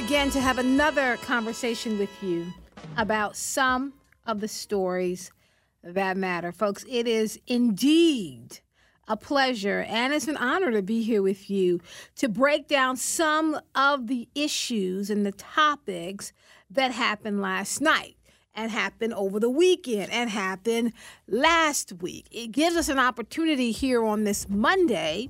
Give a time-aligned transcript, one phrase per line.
[0.00, 2.46] again to have another conversation with you
[2.96, 3.92] about some
[4.26, 5.30] of the stories
[5.84, 6.52] that matter.
[6.52, 8.60] Folks, it is indeed
[9.08, 11.82] a pleasure and it's an honor to be here with you
[12.16, 16.32] to break down some of the issues and the topics
[16.70, 18.16] that happened last night
[18.54, 20.94] and happened over the weekend and happened
[21.28, 22.26] last week.
[22.30, 25.28] It gives us an opportunity here on this Monday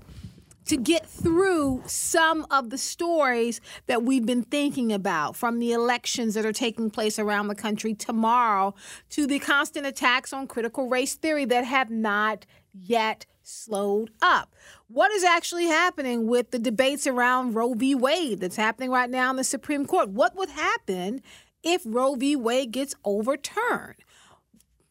[0.70, 6.34] to get through some of the stories that we've been thinking about from the elections
[6.34, 8.72] that are taking place around the country tomorrow
[9.08, 14.54] to the constant attacks on critical race theory that have not yet slowed up.
[14.86, 17.96] What is actually happening with the debates around Roe v.
[17.96, 20.10] Wade that's happening right now in the Supreme Court?
[20.10, 21.20] What would happen
[21.64, 22.36] if Roe v.
[22.36, 23.96] Wade gets overturned?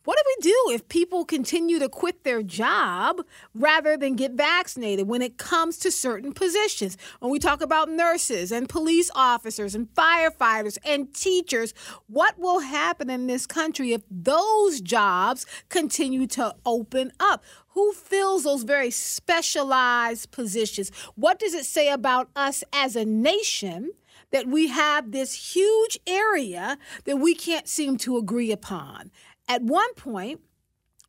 [0.06, 3.18] What do we do if people continue to quit their job
[3.54, 6.98] rather than get vaccinated when it comes to certain positions?
[7.20, 11.74] When we talk about nurses and police officers and firefighters and teachers,
[12.08, 17.44] what will happen in this country if those jobs continue to open up?
[17.74, 20.92] Who fills those very specialized positions?
[21.16, 23.92] What does it say about us as a nation?
[24.32, 29.12] that we have this huge area that we can't seem to agree upon.
[29.50, 30.42] At one point,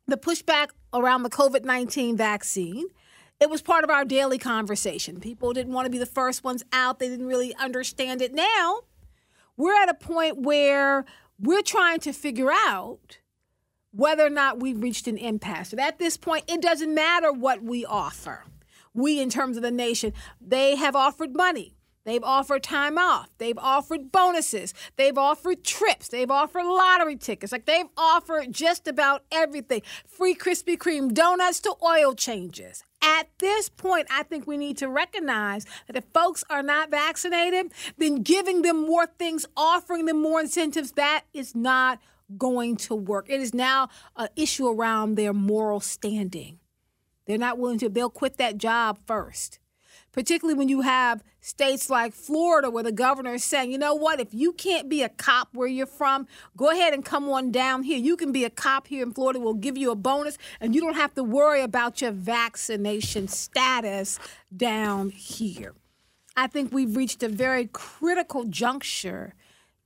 [0.07, 2.87] the pushback around the COVID 19 vaccine,
[3.39, 5.19] it was part of our daily conversation.
[5.19, 8.33] People didn't want to be the first ones out, they didn't really understand it.
[8.33, 8.81] Now,
[9.57, 11.05] we're at a point where
[11.39, 13.19] we're trying to figure out
[13.91, 15.71] whether or not we've reached an impasse.
[15.71, 18.45] And at this point, it doesn't matter what we offer.
[18.93, 21.75] We, in terms of the nation, they have offered money.
[22.03, 23.29] They've offered time off.
[23.37, 24.73] They've offered bonuses.
[24.95, 26.07] They've offered trips.
[26.07, 27.51] They've offered lottery tickets.
[27.51, 32.83] Like they've offered just about everything free Krispy Kreme donuts to oil changes.
[33.03, 37.71] At this point, I think we need to recognize that if folks are not vaccinated,
[37.97, 41.99] then giving them more things, offering them more incentives, that is not
[42.37, 43.27] going to work.
[43.29, 46.59] It is now an issue around their moral standing.
[47.25, 49.59] They're not willing to, they'll quit that job first
[50.11, 54.19] particularly when you have states like Florida where the governor is saying, you know what,
[54.19, 57.83] if you can't be a cop where you're from, go ahead and come on down
[57.83, 57.97] here.
[57.97, 59.39] You can be a cop here in Florida.
[59.39, 64.19] We'll give you a bonus, and you don't have to worry about your vaccination status
[64.55, 65.73] down here.
[66.35, 69.33] I think we've reached a very critical juncture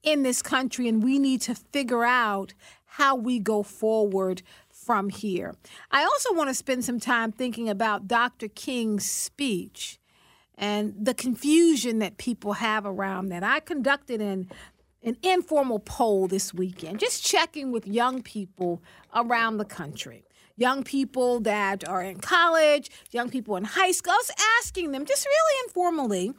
[0.03, 2.53] in this country, and we need to figure out
[2.85, 5.55] how we go forward from here.
[5.91, 8.47] I also want to spend some time thinking about Dr.
[8.47, 9.99] King's speech
[10.57, 13.43] and the confusion that people have around that.
[13.43, 14.49] I conducted an
[15.03, 18.81] an informal poll this weekend, just checking with young people
[19.13, 20.25] around the country.
[20.57, 24.13] Young people that are in college, young people in high school.
[24.13, 26.33] I was asking them just really informally,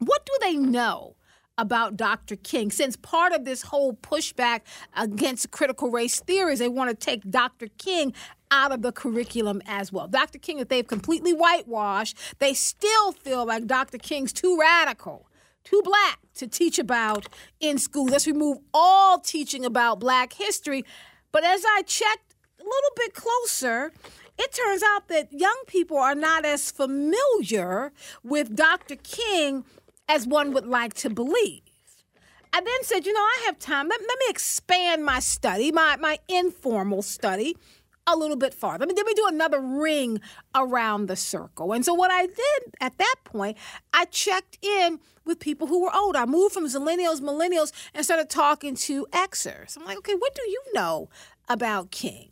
[0.00, 1.14] what do they know
[1.58, 2.36] about Dr.
[2.36, 2.70] King.
[2.70, 4.60] Since part of this whole pushback
[4.96, 7.66] against critical race theories, they want to take Dr.
[7.76, 8.14] King
[8.50, 10.08] out of the curriculum as well.
[10.08, 10.38] Dr.
[10.38, 13.98] King, if they've completely whitewashed, they still feel like Dr.
[13.98, 15.28] King's too radical
[15.68, 17.28] too black to teach about
[17.60, 18.06] in school.
[18.06, 20.84] Let's remove all teaching about black history.
[21.30, 23.92] But as I checked a little bit closer,
[24.38, 27.92] it turns out that young people are not as familiar
[28.22, 28.96] with Dr.
[28.96, 29.64] King
[30.08, 31.62] as one would like to believe.
[32.50, 33.88] I then said, you know, I have time.
[33.88, 37.56] Let, let me expand my study, my, my informal study,
[38.08, 38.86] a little bit farther.
[38.86, 40.20] Let me, let me do another ring
[40.54, 41.72] around the circle.
[41.72, 43.56] And so, what I did at that point,
[43.92, 46.16] I checked in with people who were old.
[46.16, 49.76] I moved from millennials, millennials, and started talking to Xers.
[49.76, 51.08] I'm like, okay, what do you know
[51.48, 52.30] about King?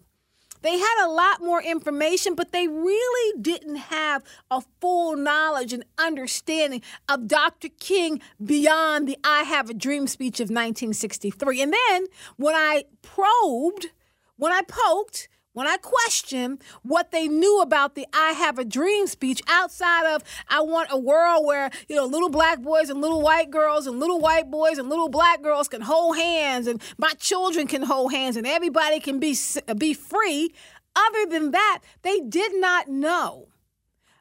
[0.62, 5.84] They had a lot more information, but they really didn't have a full knowledge and
[5.96, 7.68] understanding of Dr.
[7.78, 11.62] King beyond the I Have a Dream speech of 1963.
[11.62, 12.06] And then
[12.36, 13.90] when I probed,
[14.36, 19.06] when I poked, when I question what they knew about the I Have a Dream
[19.06, 23.22] speech outside of I want a world where, you know, little black boys and little
[23.22, 27.12] white girls and little white boys and little black girls can hold hands and my
[27.12, 29.34] children can hold hands and everybody can be
[29.66, 30.52] uh, be free.
[30.94, 33.48] Other than that, they did not know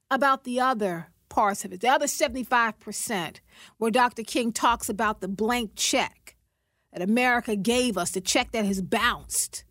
[0.10, 3.40] about the other parts of it, the other 75%,
[3.78, 4.24] where Dr.
[4.24, 6.38] King talks about the blank check
[6.94, 9.65] that America gave us, the check that has bounced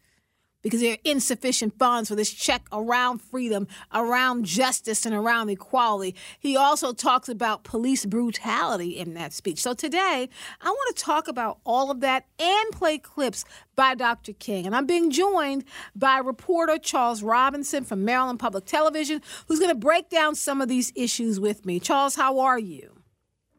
[0.64, 6.16] because there are insufficient funds for this check around freedom, around justice, and around equality.
[6.40, 9.60] He also talks about police brutality in that speech.
[9.60, 10.28] So today,
[10.60, 13.44] I want to talk about all of that and play clips
[13.76, 14.32] by Dr.
[14.32, 14.66] King.
[14.66, 15.64] And I'm being joined
[15.94, 20.68] by reporter Charles Robinson from Maryland Public Television, who's going to break down some of
[20.68, 21.78] these issues with me.
[21.78, 22.90] Charles, how are you?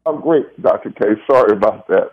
[0.07, 0.91] I'm great, Dr.
[0.91, 1.05] K.
[1.29, 2.11] Sorry about that.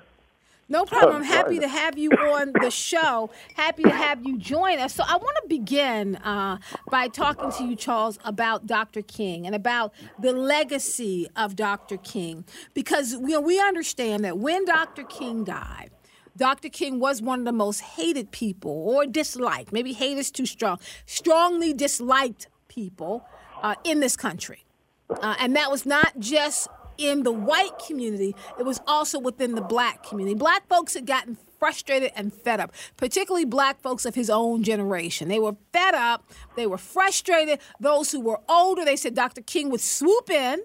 [0.73, 1.17] No problem.
[1.17, 3.29] I'm happy to have you on the show.
[3.55, 4.95] Happy to have you join us.
[4.95, 6.57] So I want to begin uh,
[6.91, 9.03] by talking to you, Charles, about Dr.
[9.03, 11.99] King and about the legacy of Dr.
[11.99, 15.05] King, because you know, we understand that when Dr.
[15.05, 15.91] King died.
[16.39, 16.71] Dr.
[16.71, 20.79] King was one of the most hated people or disliked, maybe hate is too strong,
[21.05, 23.27] strongly disliked people
[23.63, 24.65] uh, in this country.
[25.11, 26.69] Uh, and that was not just
[26.99, 30.35] in the white community, it was also within the black community.
[30.35, 35.29] Black folks had gotten frustrated and fed up, particularly black folks of his own generation.
[35.29, 37.61] They were fed up, they were frustrated.
[37.79, 39.43] Those who were older, they said Dr.
[39.43, 40.63] King would swoop in,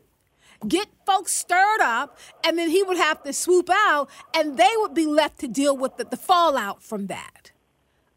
[0.68, 4.94] get folks stirred up, and then he would have to swoop out, and they would
[4.94, 7.51] be left to deal with the, the fallout from that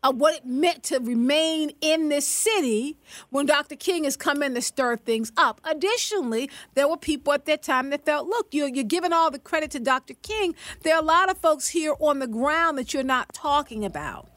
[0.03, 2.97] of what it meant to remain in this city
[3.31, 3.77] when Dr.
[3.77, 5.61] King has come in to stir things up.
[5.65, 9.39] Additionally, there were people at that time that felt, look, you're, you're giving all the
[9.39, 10.15] credit to Dr.
[10.15, 10.55] King.
[10.83, 14.29] There are a lot of folks here on the ground that you're not talking about.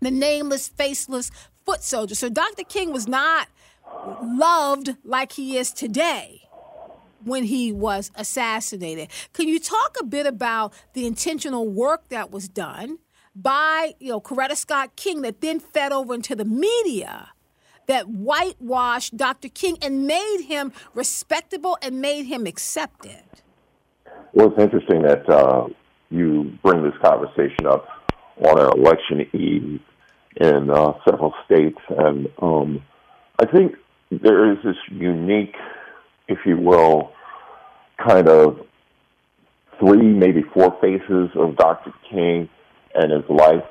[0.00, 1.30] The nameless, faceless
[1.64, 2.18] foot soldiers.
[2.18, 2.64] So Dr.
[2.64, 3.48] King was not
[4.22, 6.42] loved like he is today
[7.24, 9.08] when he was assassinated.
[9.32, 12.98] Can you talk a bit about the intentional work that was done?
[13.42, 17.30] By you know Coretta Scott King that then fed over into the media
[17.86, 19.48] that whitewashed Dr.
[19.48, 23.22] King and made him respectable and made him accepted.
[24.34, 25.68] Well, it's interesting that uh,
[26.10, 27.86] you bring this conversation up
[28.44, 29.80] on an election eve
[30.36, 32.82] in uh, several states, and um,
[33.40, 33.74] I think
[34.10, 35.56] there is this unique,
[36.28, 37.12] if you will,
[38.06, 38.60] kind of
[39.80, 41.92] three, maybe four faces of Dr.
[42.10, 42.48] King
[42.94, 43.64] and his life.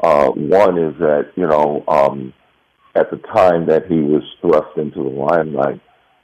[0.00, 2.32] Uh, one is that, you know, um,
[2.94, 5.80] at the time that he was thrust into the limelight,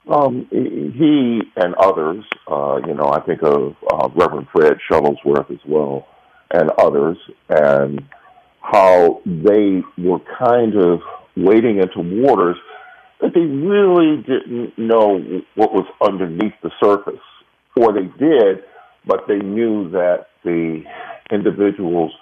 [0.09, 5.61] um, he and others, uh, you know, I think of uh, Reverend Fred Shuttlesworth as
[5.67, 6.09] well,
[6.51, 8.03] and others, and
[8.61, 11.01] how they were kind of
[11.37, 12.57] wading into waters
[13.21, 15.19] that they really didn't know
[15.55, 17.21] what was underneath the surface,
[17.77, 18.65] or they did,
[19.07, 20.85] but they knew that the
[21.31, 22.13] individuals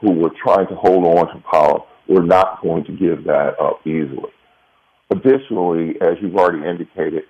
[0.00, 3.80] who were trying to hold on to power were not going to give that up
[3.86, 4.30] easily.
[5.10, 7.24] Additionally, as you've already indicated,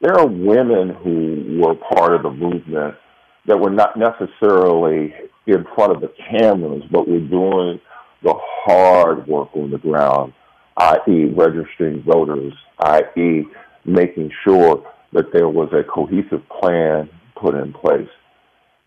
[0.00, 2.94] there are women who were part of the movement
[3.46, 5.14] that were not necessarily
[5.46, 7.80] in front of the cameras, but were doing
[8.22, 10.32] the hard work on the ground,
[10.76, 13.44] i.e., registering voters, i.e.,
[13.84, 18.08] making sure that there was a cohesive plan put in place.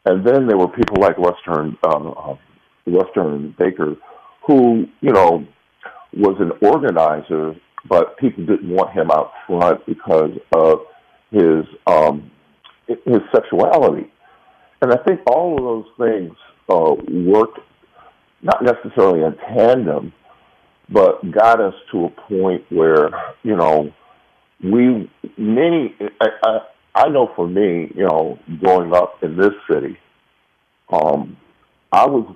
[0.05, 2.38] And then there were people like Western um,
[2.85, 3.95] Western Baker,
[4.45, 5.45] who, you know,
[6.13, 7.55] was an organizer,
[7.89, 10.79] but people didn't want him out front because of
[11.31, 12.31] his um,
[12.88, 14.12] his sexuality.
[14.81, 16.35] And I think all of those things
[16.69, 17.59] uh, worked
[18.41, 20.13] not necessarily in tandem,
[20.89, 23.09] but got us to a point where,
[23.41, 23.91] you know,
[24.63, 26.59] we, many, I, I,
[26.96, 29.98] I know for me, you know, growing up in this city,
[30.90, 31.36] um,
[31.92, 32.34] I was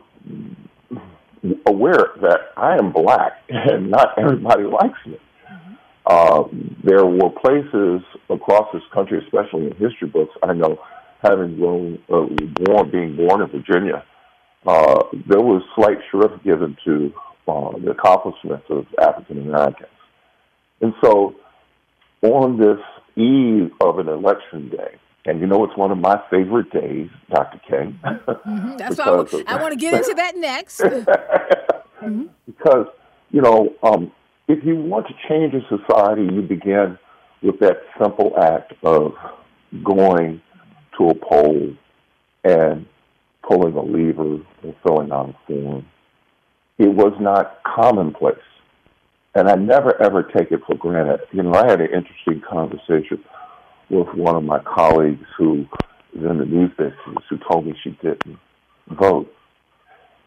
[1.66, 5.18] aware that I am black and not everybody likes me.
[5.50, 5.74] Mm-hmm.
[6.06, 6.44] Uh,
[6.84, 10.78] there were places across this country, especially in history books, I know,
[11.24, 12.28] having grown, uh,
[12.66, 14.04] born, being born in Virginia,
[14.66, 17.14] uh, there was slight shrift given to
[17.48, 19.88] uh, the accomplishments of African Americans.
[20.82, 21.36] And so,
[22.22, 22.80] on this
[23.20, 24.96] eve of an election day,
[25.26, 27.60] and you know, it's one of my favorite days, Dr.
[27.70, 28.00] King.
[28.04, 28.78] Mm-hmm.
[28.78, 30.80] That's why I, w- I want to get into that next.
[30.82, 32.24] mm-hmm.
[32.46, 32.88] Because,
[33.32, 34.12] you know, um,
[34.48, 36.98] if you want to change a society, you begin
[37.42, 39.14] with that simple act of
[39.84, 40.42] going
[40.98, 41.74] to a poll
[42.44, 42.86] and
[43.48, 45.86] pulling a lever and filling out a form.
[46.78, 48.38] It was not commonplace.
[49.36, 51.22] And I never ever take it for granted.
[51.32, 53.24] You know, I had an interesting conversation
[53.90, 55.66] with one of my colleagues who
[56.14, 58.40] is in the news business who told me she didn't
[58.88, 59.32] vote.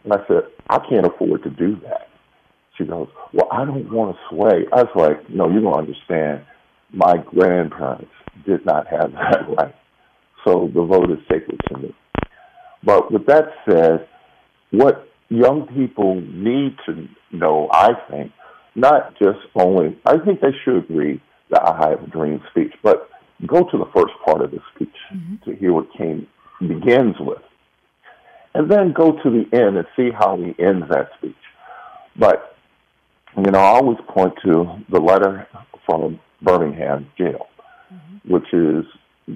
[0.04, 2.08] And I said, I can't afford to do that.
[2.78, 4.66] She goes, Well, I don't want to sway.
[4.72, 6.44] I was like, No, you don't understand.
[6.92, 8.10] My grandparents
[8.46, 9.74] did not have that right.
[10.44, 11.94] So the vote is sacred to me.
[12.84, 14.08] But with that said,
[14.72, 18.32] what young people need to know, I think,
[18.74, 23.08] not just only, I think they should read the I Have a Dream speech, but
[23.46, 25.50] go to the first part of the speech mm-hmm.
[25.50, 26.26] to hear what King
[26.60, 27.42] begins with.
[28.54, 31.34] And then go to the end and see how he ends that speech.
[32.16, 32.56] But,
[33.36, 35.48] you know, I always point to the letter
[35.86, 37.46] from Birmingham jail,
[37.92, 38.32] mm-hmm.
[38.32, 38.84] which is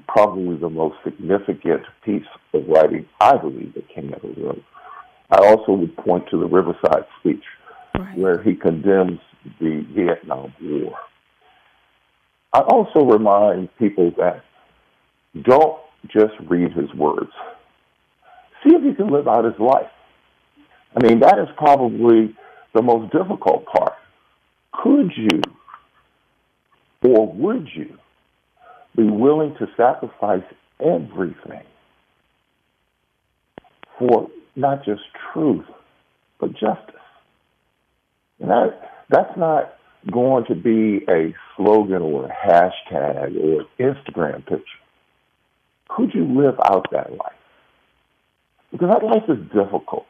[0.08, 4.62] probably the most significant piece of writing I believe that King ever wrote.
[5.30, 7.42] I also would point to the Riverside speech,
[7.98, 8.18] right.
[8.18, 9.20] where he condemns
[9.60, 10.94] the Vietnam War.
[12.52, 14.44] I also remind people that
[15.42, 17.30] don't just read his words.
[18.64, 19.90] See if you can live out his life.
[20.96, 22.34] I mean, that is probably
[22.74, 23.94] the most difficult part.
[24.72, 25.40] Could you
[27.02, 27.98] or would you
[28.96, 30.44] be willing to sacrifice
[30.80, 31.62] everything
[33.98, 35.66] for not just truth,
[36.40, 36.95] but justice?
[38.40, 39.74] That, that's not
[40.10, 44.64] going to be a slogan or a hashtag or an Instagram picture.
[45.88, 47.32] Could you live out that life?
[48.72, 50.06] Because that life is difficult.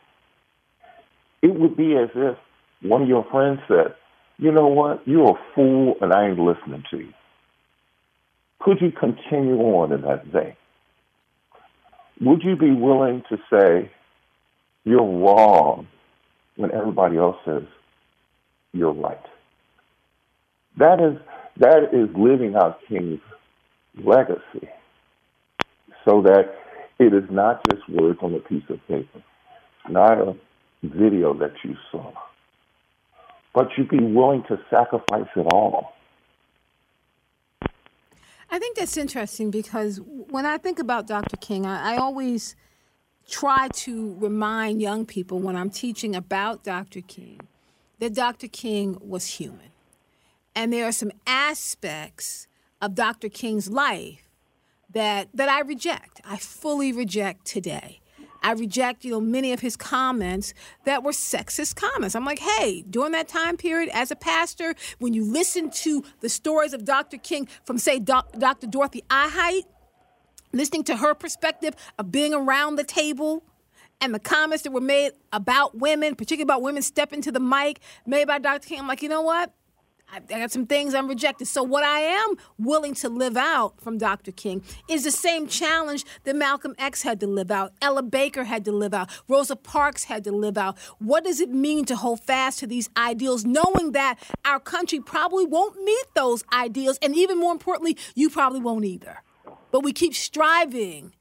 [1.43, 2.37] It would be as if
[2.83, 3.95] one of your friends said,
[4.39, 7.13] you know what, you're a fool and I ain't listening to you.
[8.61, 10.57] Could you continue on in that vein?
[12.21, 13.91] Would you be willing to say
[14.85, 15.87] you're wrong
[16.57, 17.65] when everybody else says
[18.77, 19.21] you're right?
[20.79, 21.19] That is
[21.59, 23.21] that is living out King's
[24.05, 24.69] legacy,
[26.05, 26.55] so that
[26.99, 29.23] it is not just words on a piece of paper,
[29.89, 30.37] not a
[30.83, 32.13] video that you saw,
[33.55, 35.93] but you'd be willing to sacrifice it all.
[38.51, 41.37] I think that's interesting because when I think about Dr.
[41.39, 42.55] King, I, I always
[43.29, 47.01] try to remind young people when I'm teaching about Dr.
[47.01, 47.41] King
[47.99, 48.49] that Dr.
[48.49, 49.71] King was human.
[50.55, 52.47] And there are some aspects
[52.81, 53.29] of Dr.
[53.29, 54.23] King's life
[54.91, 56.21] that that I reject.
[56.25, 58.01] I fully reject today.
[58.43, 62.15] I reject, you know, many of his comments that were sexist comments.
[62.15, 66.29] I'm like, hey, during that time period, as a pastor, when you listen to the
[66.29, 67.19] stories of Dr.
[67.19, 68.69] King from, say, Dr.
[68.69, 69.29] Dorothy I.
[69.29, 69.65] Height,
[70.53, 73.43] listening to her perspective of being around the table
[74.01, 77.81] and the comments that were made about women, particularly about women stepping to the mic,
[78.07, 78.69] made by Dr.
[78.69, 79.53] King, I'm like, you know what?
[80.13, 81.47] I got some things I'm rejecting.
[81.47, 84.31] So what I am willing to live out from Dr.
[84.31, 88.65] King is the same challenge that Malcolm X had to live out, Ella Baker had
[88.67, 90.79] to live out, Rosa Parks had to live out.
[90.99, 95.45] What does it mean to hold fast to these ideals, knowing that our country probably
[95.45, 99.23] won't meet those ideals, and even more importantly, you probably won't either.
[99.73, 101.15] But we keep striving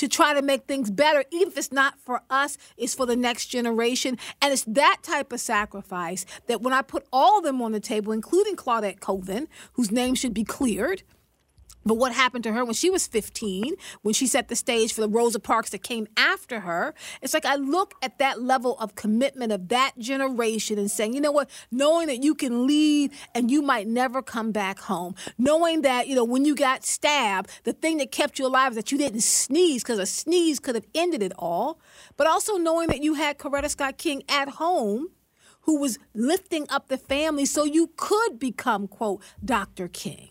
[0.00, 3.16] to try to make things better, even if it's not for us, it's for the
[3.16, 4.16] next generation.
[4.40, 7.80] And it's that type of sacrifice that when I put all of them on the
[7.80, 11.02] table, including Claudette Colvin, whose name should be cleared,
[11.90, 15.00] but what happened to her when she was 15, when she set the stage for
[15.00, 16.94] the Rosa Parks that came after her?
[17.20, 21.20] It's like I look at that level of commitment of that generation and saying, you
[21.20, 25.82] know what, knowing that you can lead and you might never come back home, knowing
[25.82, 28.92] that, you know, when you got stabbed, the thing that kept you alive is that
[28.92, 31.80] you didn't sneeze because a sneeze could have ended it all,
[32.16, 35.08] but also knowing that you had Coretta Scott King at home
[35.62, 39.88] who was lifting up the family so you could become, quote, Dr.
[39.88, 40.29] King.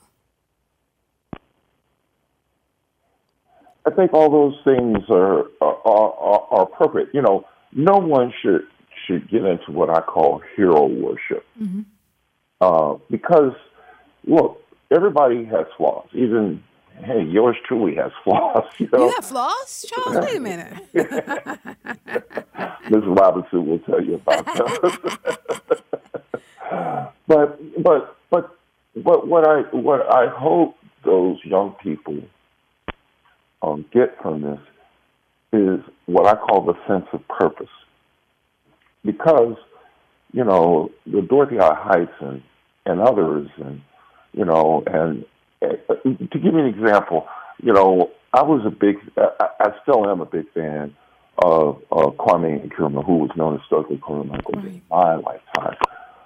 [3.89, 7.09] I think all those things are, are are, are appropriate.
[7.13, 8.67] You know, no one should
[9.05, 11.81] should get into what I call hero worship, mm-hmm.
[12.61, 13.53] uh, because
[14.25, 16.07] look, everybody has flaws.
[16.13, 16.63] Even
[17.03, 18.65] hey, yours truly has flaws.
[18.77, 19.05] You, know?
[19.05, 20.25] you have flaws, Charles.
[20.25, 20.73] Wait a minute.
[22.89, 23.19] Mrs.
[23.19, 25.43] Robinson will tell you about that.
[27.27, 28.55] but but but
[28.95, 32.21] but what I what I hope those young people
[33.61, 34.59] um, get from this
[35.51, 37.69] is what I call the sense of purpose.
[39.03, 39.55] Because,
[40.31, 41.73] you know, the Dorothy I.
[41.73, 42.41] Heights and,
[42.85, 43.81] and others, and,
[44.33, 45.25] you know, and
[45.61, 47.27] uh, to give you an example,
[47.61, 50.95] you know, I was a big, I, I still am a big fan
[51.43, 54.65] of, of Kwame Nkrumah, who was known as Stokely Carmichael right.
[54.65, 55.77] in my lifetime,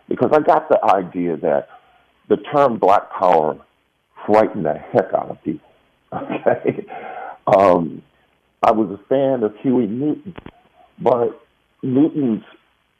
[0.09, 1.69] because I got the idea that
[2.29, 3.57] the term Black Power
[4.25, 5.67] frightened the heck out of people.
[6.13, 6.85] Okay,
[7.47, 8.01] um,
[8.61, 10.35] I was a fan of Huey Newton,
[10.99, 11.41] but
[11.81, 12.43] Newton's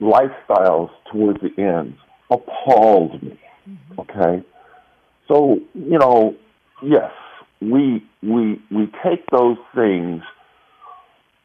[0.02, 1.96] lifestyles towards the end
[2.30, 3.40] appalled me.
[3.70, 4.00] Mm-hmm.
[4.02, 4.46] Okay,
[5.28, 6.36] so you know,
[6.82, 7.12] yes,
[7.62, 10.22] we we we take those things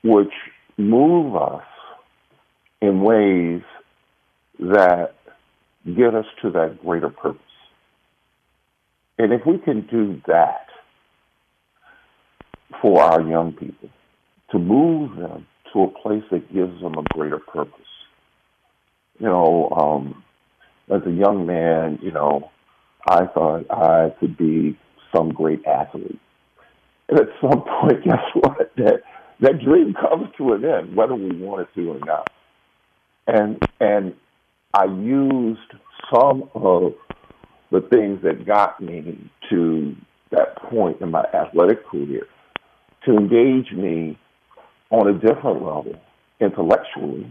[0.03, 0.33] which
[0.77, 1.65] move us
[2.81, 3.63] in ways
[4.59, 5.15] that
[5.87, 7.41] get us to that greater purpose.
[9.19, 10.68] And if we can do that
[12.81, 13.89] for our young people,
[14.51, 17.75] to move them to a place that gives them a greater purpose.
[19.19, 20.25] You know, um,
[20.95, 22.51] as a young man, you know,
[23.07, 24.79] I thought I could be
[25.15, 26.21] some great athlete.
[27.09, 28.73] And at some point, guess what?
[28.77, 29.03] That
[29.41, 32.31] that dream comes to an end, whether we want it to or not.
[33.27, 34.15] And and
[34.75, 35.73] I used
[36.13, 36.95] some of
[37.71, 39.97] the things that got me to
[40.31, 42.27] that point in my athletic career
[43.05, 44.19] to engage me
[44.91, 45.95] on a different level
[46.41, 47.31] intellectually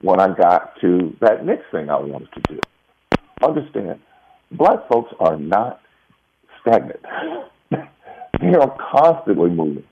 [0.00, 2.60] when I got to that next thing I wanted to do.
[3.42, 4.00] Understand,
[4.50, 5.80] black folks are not
[6.60, 7.00] stagnant.
[7.70, 9.84] they are constantly moving.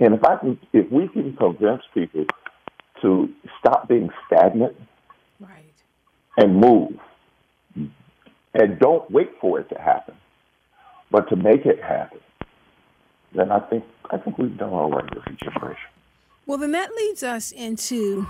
[0.00, 2.26] And if I can, if we can convince people
[3.02, 4.76] to stop being stagnant
[5.40, 5.72] right.
[6.36, 6.98] and move,
[8.54, 10.14] and don't wait for it to happen,
[11.10, 12.20] but to make it happen,
[13.34, 15.90] then I think I think we've done all right as a generation.
[16.46, 18.26] Well, then that leads us into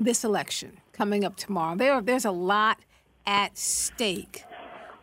[0.00, 1.76] this election coming up tomorrow.
[1.76, 2.78] There, there's a lot
[3.26, 4.44] at stake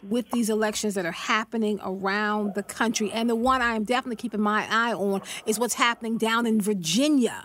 [0.01, 3.11] with these elections that are happening around the country.
[3.11, 6.59] And the one I am definitely keeping my eye on is what's happening down in
[6.61, 7.41] Virginia.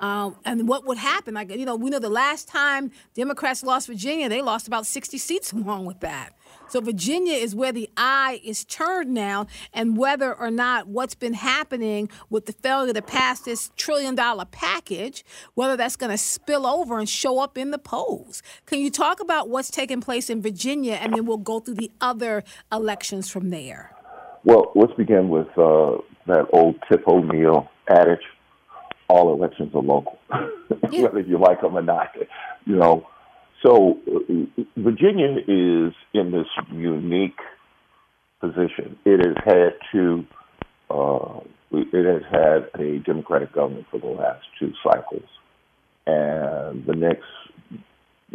[0.00, 1.34] Um, and what would happen?
[1.34, 5.16] Like, you know, we know the last time Democrats lost Virginia, they lost about 60
[5.16, 6.30] seats along with that.
[6.68, 11.34] So Virginia is where the eye is turned now, and whether or not what's been
[11.34, 15.24] happening with the failure to pass this trillion dollar package,
[15.54, 18.42] whether that's going to spill over and show up in the polls.
[18.66, 21.90] Can you talk about what's taking place in Virginia, and then we'll go through the
[22.00, 23.92] other elections from there?
[24.44, 28.24] Well, let's begin with uh, that old Tip O'Neill adage:
[29.08, 30.18] all elections are local,
[30.90, 31.02] yeah.
[31.02, 32.08] whether you like them or not.
[32.64, 33.06] You know
[33.66, 37.38] so uh, Virginia is in this unique
[38.40, 38.96] position.
[39.04, 40.24] It has had to,
[40.90, 41.40] uh,
[41.72, 45.28] it has had a Democratic government for the last two cycles,
[46.06, 47.24] and the next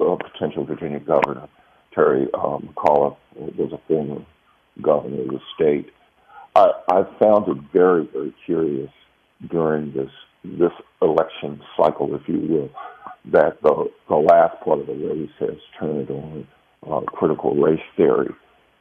[0.01, 1.47] uh, potential Virginia governor,
[1.93, 4.25] Terry um, McAuliffe, was a former
[4.81, 5.93] governor of the state.
[6.55, 8.91] I, I found it very, very curious
[9.49, 10.11] during this
[10.43, 12.69] this election cycle, if you will,
[13.25, 16.47] that the, the last part of the race has turned it on
[16.89, 18.33] uh, critical race theory,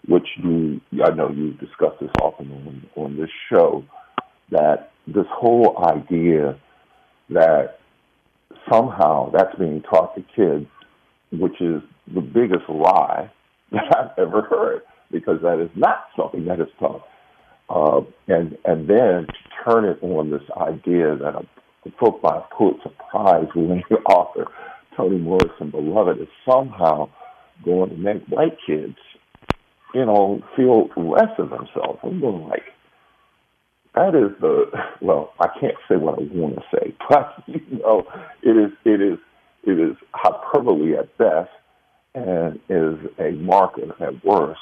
[0.08, 3.84] which you, I know you've discussed this often on, on this show,
[4.50, 6.58] that this whole idea
[7.30, 7.78] that
[8.70, 10.66] somehow that's being taught to kids,
[11.32, 13.30] which is the biggest lie
[13.72, 17.02] that I've ever heard, because that is not something that is taught.
[17.68, 21.46] Uh, and and then to turn it on this idea that a
[21.84, 21.90] the
[22.22, 24.46] by Pulitzer Prize winning author
[24.96, 27.08] Toni Morrison Beloved is somehow
[27.64, 28.96] going to make white kids,
[29.94, 31.98] you know, feel less of themselves.
[32.02, 32.64] I'm going like,
[33.94, 34.66] that is the
[35.00, 38.04] well, I can't say what I want to say, but you know,
[38.42, 39.18] it is it is
[39.64, 41.50] it is hyperbole at best
[42.14, 44.60] and is a marker at worst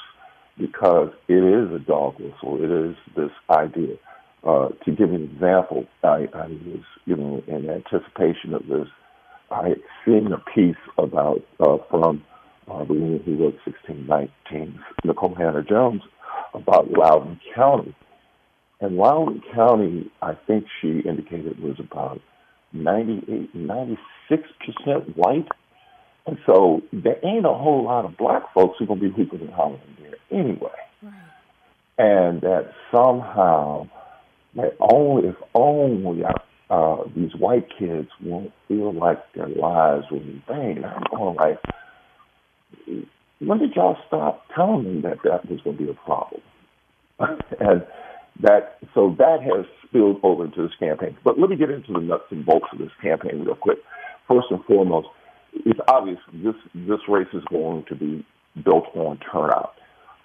[0.57, 2.63] because it is a dog whistle.
[2.63, 3.95] It is this idea
[4.43, 8.87] uh, to give an example, I, I was, you know, in anticipation of this,
[9.51, 12.23] I had seen a piece about uh, from
[12.69, 16.01] uh, the woman who wrote 1619, Nikole Hannah-Jones,
[16.53, 17.95] about Loudoun County.
[18.79, 22.21] And Loudoun County, I think she indicated was about
[22.71, 23.97] 98, 96%
[25.15, 25.47] white.
[26.27, 29.15] And so there ain't a whole lot of black folks who are going to be
[29.15, 30.69] hooping and hollering there anyway.
[31.01, 31.13] Right.
[31.97, 33.89] And that somehow
[34.55, 36.23] that only if only
[36.69, 40.83] uh, these white kids won't feel like their lives were in vain.
[40.85, 41.59] I'm going like,
[43.39, 46.41] when did y'all stop telling me that that was going to be a problem?
[47.19, 47.85] and
[48.41, 51.17] that so that has spilled over into this campaign.
[51.23, 53.79] But let me get into the nuts and bolts of this campaign real quick.
[54.27, 55.07] First and foremost,
[55.53, 58.25] it's obvious this this race is going to be
[58.63, 59.73] built on turnout.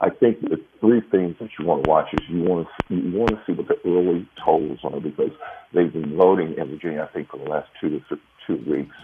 [0.04, 3.18] I think the three things that you want to watch is you want to you
[3.18, 5.30] want to see what the early totals are because
[5.72, 7.08] they've been voting in Virginia.
[7.08, 8.94] I think for the last two to two weeks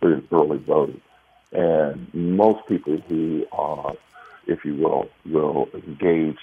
[0.00, 1.00] for early voting,
[1.52, 3.94] and most people who are,
[4.46, 6.38] if you will, will engaged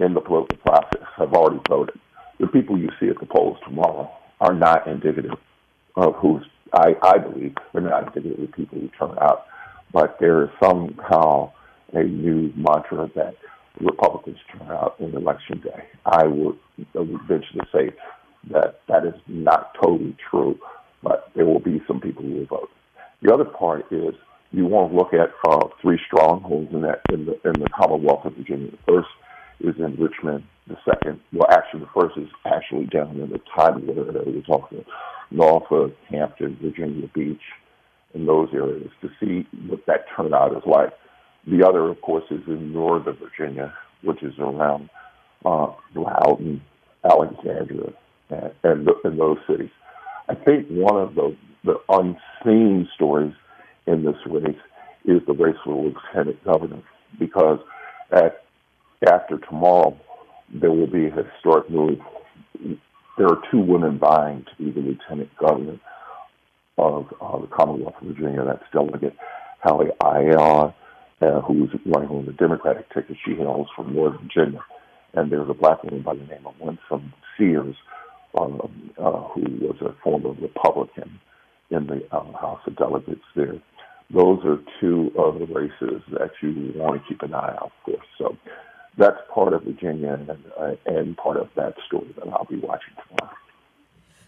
[0.00, 2.00] in the political process have already voted.
[2.40, 5.38] The people you see at the polls tomorrow are not indicative
[5.94, 9.46] of who's I, I believe they're not indicative of the people who turn out,
[9.92, 11.52] but there is somehow
[11.92, 13.34] a new mantra that
[13.80, 15.84] Republicans turn out in election day.
[16.04, 16.58] I would,
[16.94, 17.94] I would venture to say
[18.50, 20.58] that that is not totally true,
[21.02, 22.70] but there will be some people who will vote.
[23.22, 24.14] The other part is
[24.52, 28.24] you want to look at uh, three strongholds in that in the in the Commonwealth
[28.24, 28.70] of Virginia.
[28.70, 29.08] The first
[29.60, 30.44] is in Richmond.
[30.68, 34.32] The second, well, actually, the first is actually down in the Tidewater area.
[34.34, 34.84] We're talking
[35.30, 37.40] Norfolk, Hampton, Virginia Beach,
[38.14, 40.92] in those areas to see what that turnout is like.
[41.46, 44.90] The other, of course, is in Northern Virginia, which is around
[45.44, 46.60] uh, Loudoun,
[47.04, 47.92] Alexandria,
[48.30, 49.70] and, and, and those cities.
[50.28, 53.34] I think one of the, the unseen stories
[53.86, 54.56] in this race
[55.04, 56.82] is the race for lieutenant governor,
[57.18, 57.60] because
[58.10, 58.44] at,
[59.08, 59.96] after tomorrow,
[60.52, 61.98] there will be a historic move.
[63.16, 65.78] There are two women vying to be the lieutenant governor
[66.76, 68.44] of uh, the Commonwealth of Virginia.
[68.44, 69.16] That's Delegate
[69.62, 70.74] Hala Ayala,
[71.20, 73.16] uh, who's running on the Democratic ticket.
[73.24, 74.60] She hails from Northern Virginia.
[75.14, 77.76] And there's a black woman by the name of Winsome Sears,
[78.38, 81.18] um, uh, who was a former Republican
[81.70, 83.54] in the uh, House of Delegates there.
[84.12, 87.96] Those are two of the races that you want to keep an eye out for.
[88.18, 88.36] So
[88.98, 92.94] that's part of Virginia and, uh, and part of that story that I'll be watching
[93.08, 93.34] tomorrow.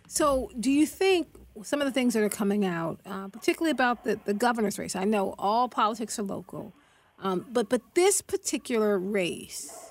[0.07, 1.29] So, do you think
[1.63, 4.97] some of the things that are coming out, uh, particularly about the, the governor's race?
[4.97, 6.73] I know all politics are local,
[7.21, 9.91] um, but but this particular race,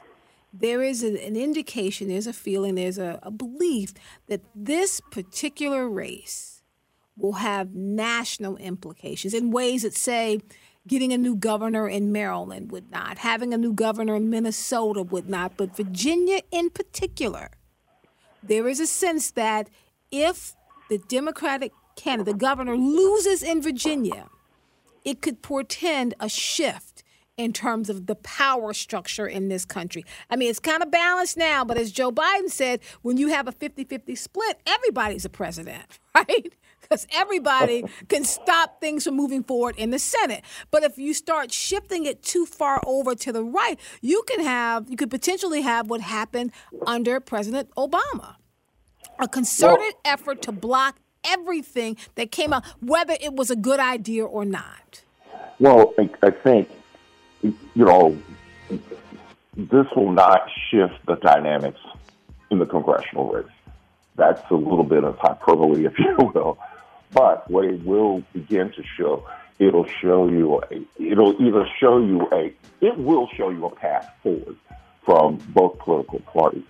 [0.54, 3.94] there is a, an indication, there's a feeling, there's a, a belief
[4.28, 6.62] that this particular race
[7.18, 10.40] will have national implications in ways that say
[10.88, 15.28] getting a new governor in Maryland would not, having a new governor in Minnesota would
[15.28, 17.50] not, but Virginia in particular,
[18.42, 19.70] there is a sense that
[20.12, 20.56] if
[20.90, 24.30] the Democratic candidate, the governor, loses in Virginia,
[25.04, 26.97] it could portend a shift
[27.38, 30.04] in terms of the power structure in this country.
[30.30, 33.48] I mean, it's kind of balanced now, but as Joe Biden said, when you have
[33.48, 35.84] a 50 50 split, everybody's a president,
[36.16, 36.54] right?
[36.82, 40.44] Because everybody can stop things from moving forward in the Senate.
[40.72, 44.90] But if you start shifting it too far over to the right, you can have,
[44.90, 46.52] you could potentially have what happened
[46.86, 48.36] under President Obama
[49.20, 53.80] a concerted well, effort to block everything that came out, whether it was a good
[53.80, 55.02] idea or not.
[55.60, 56.70] Well, I, I think,
[57.42, 58.18] you know,
[59.56, 61.80] this will not shift the dynamics
[62.52, 63.46] in the congressional race.
[64.16, 66.58] That's a little bit of hyperbole, if you will.
[67.12, 69.28] But what it will begin to show,
[69.60, 74.12] it'll show you a, it'll either show you a, it will show you a path
[74.22, 74.58] forward
[75.06, 76.66] from both political parties.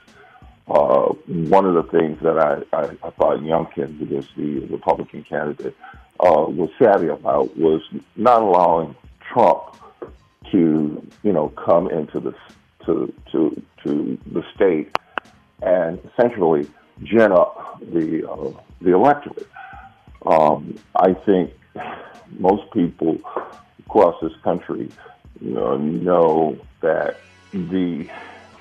[0.68, 5.24] Uh, one of the things that I, I, I thought Youngkin, who was the Republican
[5.24, 5.76] candidate,
[6.20, 7.82] uh, was savvy about was
[8.16, 8.96] not allowing
[9.32, 9.78] Trump
[10.52, 12.34] to, you know, come into the
[12.86, 14.96] to to to the state
[15.62, 16.68] and essentially
[17.04, 19.48] gin up the uh, the electorate.
[20.26, 21.54] Um, I think
[22.40, 23.20] most people
[23.86, 24.90] across this country
[25.42, 27.20] you know, know that
[27.52, 28.10] the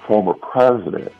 [0.06, 1.12] former president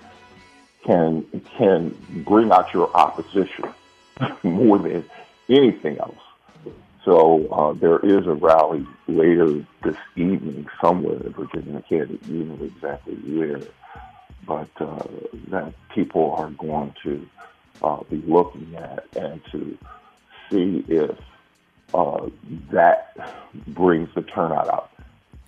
[0.85, 1.24] can
[1.57, 3.64] can bring out your opposition
[4.42, 5.05] more than
[5.48, 6.18] anything else.
[7.07, 11.79] So uh, there is a rally later this evening somewhere in Virginia.
[11.79, 13.61] I can't even know exactly where,
[14.45, 15.07] but uh,
[15.51, 17.29] that people are going to
[17.81, 19.79] uh, be looking at and to
[20.51, 21.16] see if
[21.95, 22.29] uh,
[22.73, 23.14] that
[23.69, 24.92] brings the turnout up.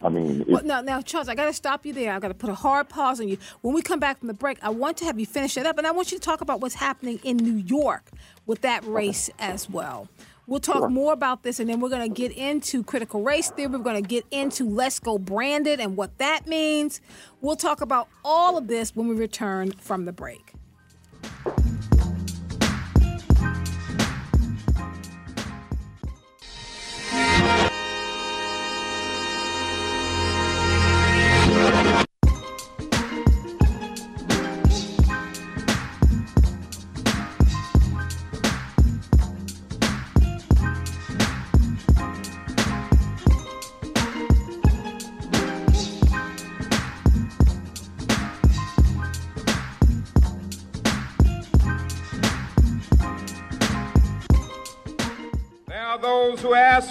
[0.01, 2.13] I mean, well, now, now, Charles, I got to stop you there.
[2.13, 3.37] I got to put a hard pause on you.
[3.63, 5.77] When we come back from the break, I want to have you finish it up,
[5.77, 8.05] and I want you to talk about what's happening in New York
[8.47, 10.09] with that race as well.
[10.49, 10.89] We'll talk sure.
[10.89, 13.69] more about this, and then we're going to get into critical race theory.
[13.69, 17.03] We're going to get into Let's Go Brandon and what that means.
[17.43, 20.55] We'll talk about all of this when we return from the break.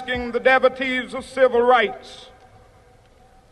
[0.07, 2.27] Asking the devotees of civil rights,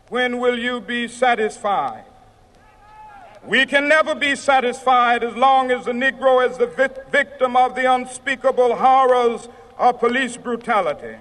[0.08, 2.04] when will you be satisfied?
[3.44, 6.66] We can never be satisfied as long as the Negro is the
[7.10, 11.16] victim of the unspeakable horrors of police brutality.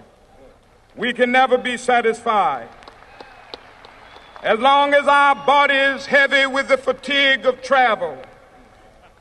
[0.95, 2.69] We can never be satisfied.
[4.41, 8.17] As long as our body is heavy with the fatigue of travel,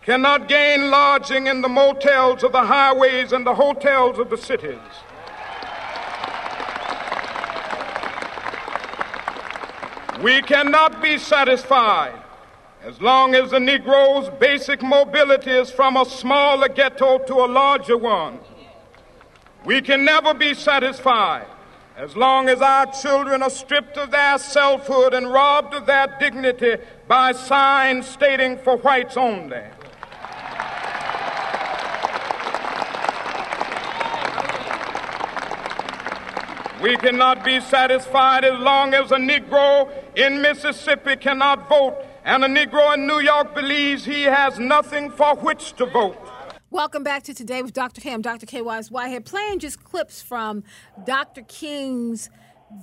[0.02, 4.78] cannot gain lodging in the motels of the highways and the hotels of the cities
[10.24, 12.18] We cannot be satisfied
[12.82, 17.98] as long as the Negro's basic mobility is from a smaller ghetto to a larger
[17.98, 18.38] one.
[19.66, 21.44] We can never be satisfied
[21.98, 26.76] as long as our children are stripped of their selfhood and robbed of their dignity
[27.06, 29.64] by signs stating for whites only.
[36.80, 42.48] We cannot be satisfied as long as a Negro in Mississippi cannot vote and a
[42.48, 46.16] Negro in New York believes he has nothing for which to vote.
[46.70, 48.00] Welcome back to Today with Dr.
[48.00, 48.12] K.
[48.12, 48.46] I'm Dr.
[48.46, 48.62] K.
[48.62, 50.64] Wise Whitehead, playing just clips from
[51.04, 51.42] Dr.
[51.42, 52.30] King's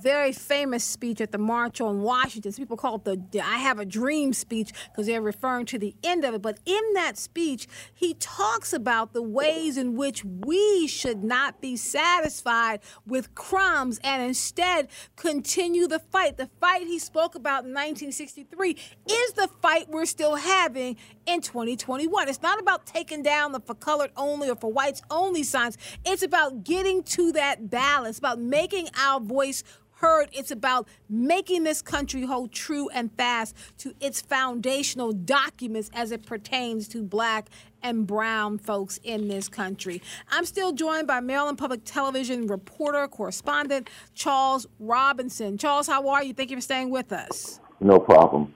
[0.00, 2.52] very famous speech at the March on Washington.
[2.52, 6.24] People call it the I Have a Dream speech because they're referring to the end
[6.24, 6.42] of it.
[6.42, 11.76] But in that speech, he talks about the ways in which we should not be
[11.76, 16.36] satisfied with crumbs and instead continue the fight.
[16.36, 18.76] The fight he spoke about in 1963
[19.10, 22.28] is the fight we're still having in 2021.
[22.28, 25.78] It's not about taking down the for colored only or for whites only signs.
[26.04, 29.62] It's about getting to that balance, about making our voice
[30.02, 30.28] heard.
[30.32, 36.26] It's about making this country hold true and fast to its foundational documents as it
[36.26, 37.48] pertains to black
[37.82, 40.02] and brown folks in this country.
[40.30, 45.56] I'm still joined by Maryland Public Television reporter, correspondent Charles Robinson.
[45.56, 46.34] Charles, how are you?
[46.34, 47.60] Thank you for staying with us.
[47.80, 48.52] No problem.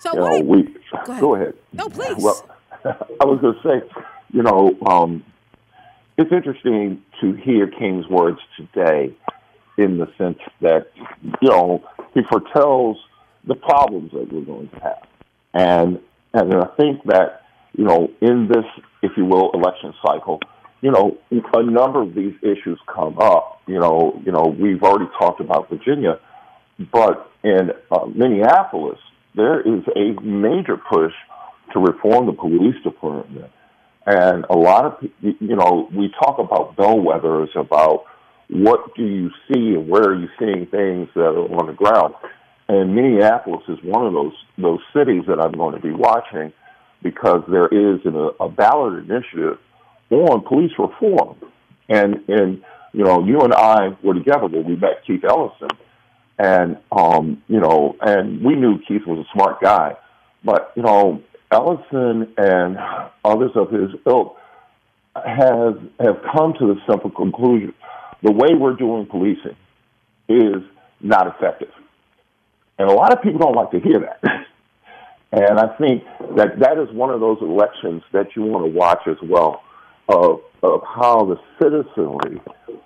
[0.00, 1.20] So, you know, we, go, ahead.
[1.20, 1.54] go ahead.
[1.72, 2.22] No, please.
[2.22, 2.48] Well,
[2.84, 5.24] I was going to say, you know, um,
[6.16, 9.14] it's interesting to hear King's words today
[9.78, 10.90] in the sense that,
[11.40, 12.98] you know, he foretells
[13.46, 15.06] the problems that we're going to have.
[15.54, 16.00] And,
[16.34, 17.42] and I think that,
[17.76, 18.64] you know, in this,
[19.02, 20.40] if you will, election cycle,
[20.80, 23.62] you know, a number of these issues come up.
[23.66, 26.20] You know, you know, we've already talked about Virginia,
[26.92, 28.98] but in uh, Minneapolis,
[29.34, 31.12] there is a major push
[31.72, 33.50] to reform the police department.
[34.06, 38.04] And a lot of, you know, we talk about bellwethers, about
[38.50, 42.14] what do you see and where are you seeing things that are on the ground?
[42.68, 46.52] And Minneapolis is one of those those cities that I'm going to be watching
[47.02, 49.58] because there is an, a ballot initiative
[50.10, 51.36] on police reform.
[51.88, 55.68] And and you know, you and I were together when we met Keith Ellison,
[56.38, 59.96] and um, you know, and we knew Keith was a smart guy,
[60.44, 62.78] but you know, Ellison and
[63.24, 64.36] others of his ilk
[65.14, 67.74] have have come to the simple conclusion
[68.22, 69.56] the way we're doing policing
[70.28, 70.62] is
[71.00, 71.70] not effective.
[72.78, 74.20] And a lot of people don't like to hear that.
[75.32, 76.04] and I think
[76.36, 79.62] that that is one of those elections that you want to watch as well
[80.08, 82.40] of, of how the citizenry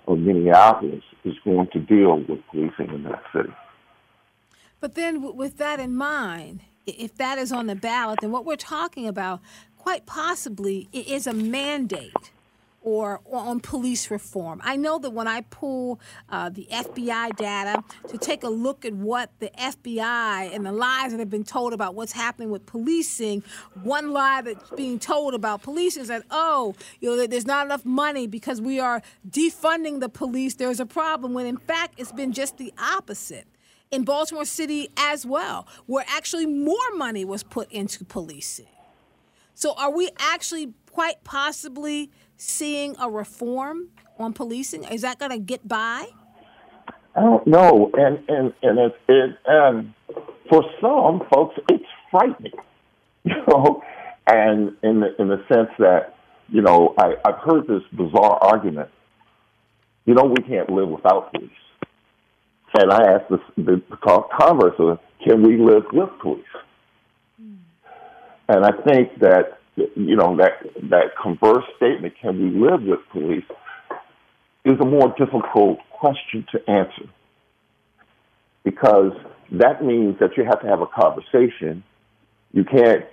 [0.07, 3.53] of Minneapolis is going to deal with policing in that city.
[4.79, 8.57] But then, with that in mind, if that is on the ballot, then what we're
[8.57, 9.39] talking about,
[9.77, 12.31] quite possibly, is a mandate
[12.83, 14.61] or, on police reform.
[14.63, 18.93] I know that when I pull uh, the FBI data to take a look at
[18.93, 23.43] what the FBI and the lies that have been told about what's happening with policing,
[23.81, 27.85] one lie that's being told about policing is that, oh, you know, there's not enough
[27.85, 30.55] money because we are defunding the police.
[30.55, 33.47] There's a problem when in fact it's been just the opposite
[33.91, 38.67] in Baltimore City as well, where actually more money was put into policing.
[39.55, 42.11] So are we actually quite possibly
[42.43, 44.83] seeing a reform on policing?
[44.85, 46.07] Is that going to get by?
[47.15, 49.93] I don't know, and and and it, it and
[50.49, 52.53] for some folks, it's frightening,
[53.23, 53.83] you know,
[54.25, 56.15] and in the in the sense that
[56.49, 58.89] you know I I've heard this bizarre argument.
[60.05, 61.51] You know, we can't live without police,
[62.75, 66.43] and I asked the, the, the converse of, can we live with police?
[67.41, 67.57] Mm.
[68.49, 70.59] And I think that you know, that,
[70.89, 73.45] that converse statement, can we live with police,
[74.65, 77.09] is a more difficult question to answer.
[78.63, 79.11] Because
[79.51, 81.83] that means that you have to have a conversation.
[82.53, 83.05] You can't,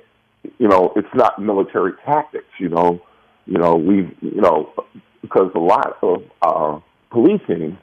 [0.59, 3.03] you know, it's not military tactics, you know.
[3.47, 4.73] You know, we, you know,
[5.23, 7.79] because a lot of our policing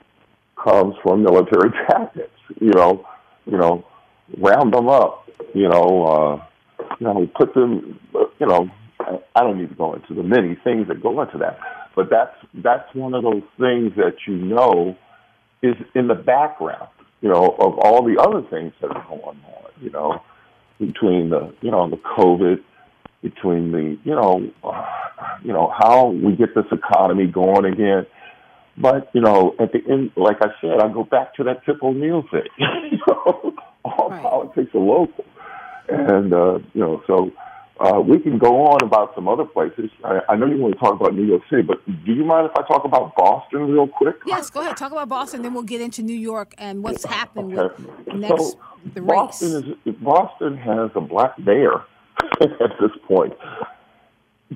[0.63, 3.06] comes from military tactics, you know,
[3.46, 3.86] you know,
[4.38, 6.46] round them up, you know, uh,
[7.00, 8.00] you know, put them,
[8.39, 8.69] you know,
[9.00, 11.60] I don't need to go into the many things that go into that,
[11.95, 14.97] but that's that's one of those things that you know
[15.62, 16.89] is in the background,
[17.21, 20.21] you know, of all the other things that are going on, you know,
[20.80, 22.58] between the, you know, the COVID,
[23.21, 24.86] between the, you know, uh,
[25.43, 28.06] you know how we get this economy going again.
[28.78, 31.82] But you know, at the end, like I said, I go back to that Tip
[31.82, 32.43] O'Neill thing.
[32.91, 34.21] you know, All right.
[34.21, 35.26] politics are local,
[35.89, 37.32] and uh, you know, so
[37.80, 39.89] uh, we can go on about some other places.
[40.04, 42.50] I, I, know you want to talk about New York City, but do you mind
[42.50, 44.15] if I talk about Boston real quick?
[44.26, 44.78] Yes, go ahead.
[44.78, 47.84] Talk about Boston, then we'll get into New York and what's happened okay.
[48.06, 48.60] with next so
[48.93, 49.10] the race.
[49.10, 51.84] Boston is Boston has a black mayor
[52.41, 53.34] at this point,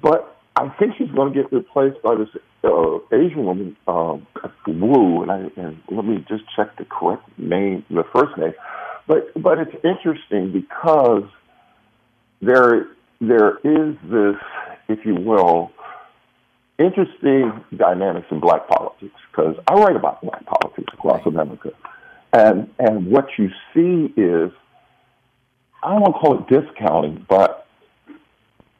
[0.02, 2.30] but I think she's going to get replaced by this
[2.63, 4.28] uh, Asian woman, um,
[4.67, 8.54] Wu, and, I, and let me just check the correct name, the first name.
[9.08, 11.24] But but it's interesting because
[12.42, 12.88] there
[13.20, 14.36] there is this,
[14.88, 15.72] if you will,
[16.80, 21.72] interesting dynamics in black politics because I write about black politics across America,
[22.34, 24.52] and and what you see is
[25.84, 27.66] I don't want to call it discounting, but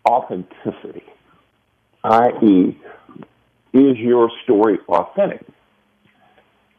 [0.08, 1.04] authenticity,
[2.04, 2.78] i.e.,
[3.74, 5.46] is your story authentic?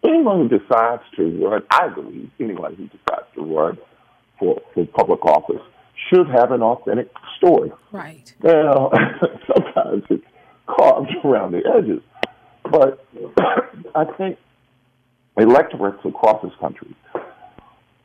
[0.04, 3.78] Anyone who decides to run, I believe, anyone who decides run
[4.38, 5.62] for, for public office
[6.10, 7.72] should have an authentic story.
[7.90, 8.32] Right.
[8.42, 8.90] Now,
[9.46, 10.24] sometimes it's
[10.66, 12.02] carved around the edges,
[12.64, 13.04] but
[13.94, 14.38] I think
[15.36, 16.94] electorates across this country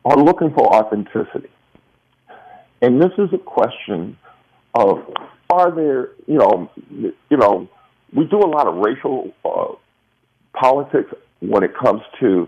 [0.05, 1.49] are looking for authenticity.
[2.81, 4.17] And this is a question
[4.73, 4.99] of
[5.49, 7.69] are there, you know, you know,
[8.13, 9.73] we do a lot of racial uh,
[10.53, 12.47] politics when it comes to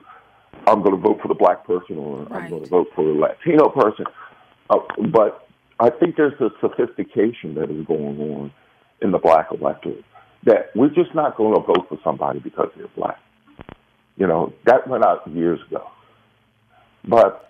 [0.68, 2.44] I'm going to vote for the black person or right.
[2.44, 4.06] I'm going to vote for the Latino person.
[4.70, 4.78] Uh,
[5.12, 5.48] but
[5.80, 8.52] I think there's a sophistication that is going on
[9.02, 10.04] in the black electorate
[10.46, 13.20] that we're just not going to vote for somebody because they're black.
[14.18, 15.84] You know, that went out years ago.
[17.08, 17.50] But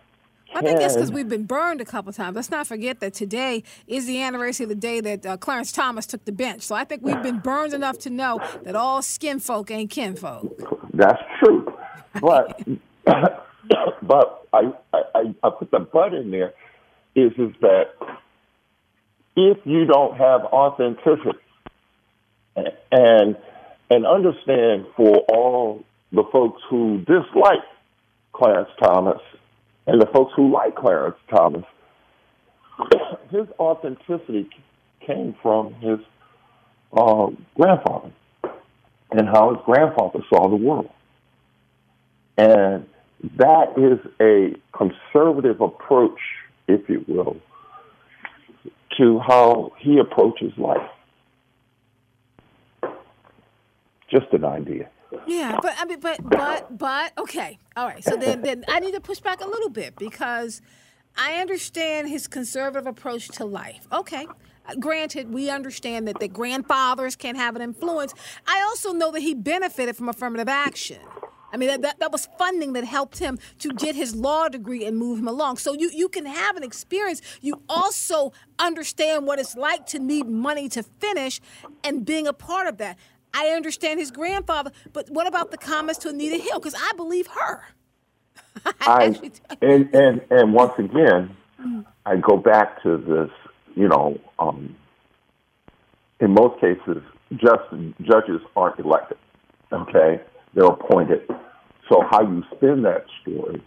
[0.53, 2.35] I think that's because we've been burned a couple times.
[2.35, 6.05] Let's not forget that today is the anniversary of the day that uh, Clarence Thomas
[6.05, 6.63] took the bench.
[6.63, 10.59] So I think we've been burned enough to know that all skin folk ain't kinfolk.
[10.93, 11.71] That's true.
[12.19, 12.61] But
[14.01, 16.53] but I, I I put the but in there
[17.15, 17.91] is is that
[19.35, 21.39] if you don't have authenticity
[22.55, 23.37] and
[23.89, 27.63] and understand for all the folks who dislike
[28.33, 29.21] Clarence Thomas
[29.87, 31.65] and the folks who like Clarence Thomas,
[33.31, 34.49] his authenticity
[35.05, 35.99] came from his
[36.93, 38.11] uh, grandfather
[39.11, 40.89] and how his grandfather saw the world.
[42.37, 42.85] And
[43.37, 46.19] that is a conservative approach,
[46.67, 47.37] if you will,
[48.97, 50.89] to how he approaches life.
[54.09, 54.89] Just an idea.
[55.27, 58.03] Yeah, but I mean, but but but okay, all right.
[58.03, 60.61] So then, then I need to push back a little bit because
[61.17, 63.87] I understand his conservative approach to life.
[63.91, 64.27] Okay,
[64.79, 68.13] granted, we understand that the grandfathers can have an influence.
[68.47, 70.99] I also know that he benefited from affirmative action.
[71.51, 74.85] I mean, that, that, that, was funding that helped him to get his law degree
[74.85, 75.57] and move him along.
[75.57, 77.21] So you, you can have an experience.
[77.41, 81.41] You also understand what it's like to need money to finish
[81.83, 82.97] and being a part of that.
[83.33, 86.59] I understand his grandfather, but what about the comments to Anita Hill?
[86.59, 87.63] Because I believe her.
[88.81, 89.15] I,
[89.61, 91.35] and, and, and once again,
[92.05, 93.29] I go back to this,
[93.75, 94.75] you know, um,
[96.19, 97.03] in most cases,
[97.35, 97.63] just
[98.01, 99.17] judges aren't elected,
[99.71, 100.21] okay?
[100.53, 101.21] They're appointed.
[101.89, 103.61] So how you spin that story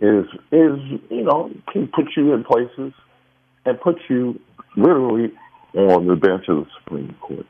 [0.00, 0.78] is is
[1.10, 2.92] you know can put you in places
[3.64, 4.40] and put you
[4.76, 5.32] literally
[5.74, 7.46] on the bench of the Supreme Court.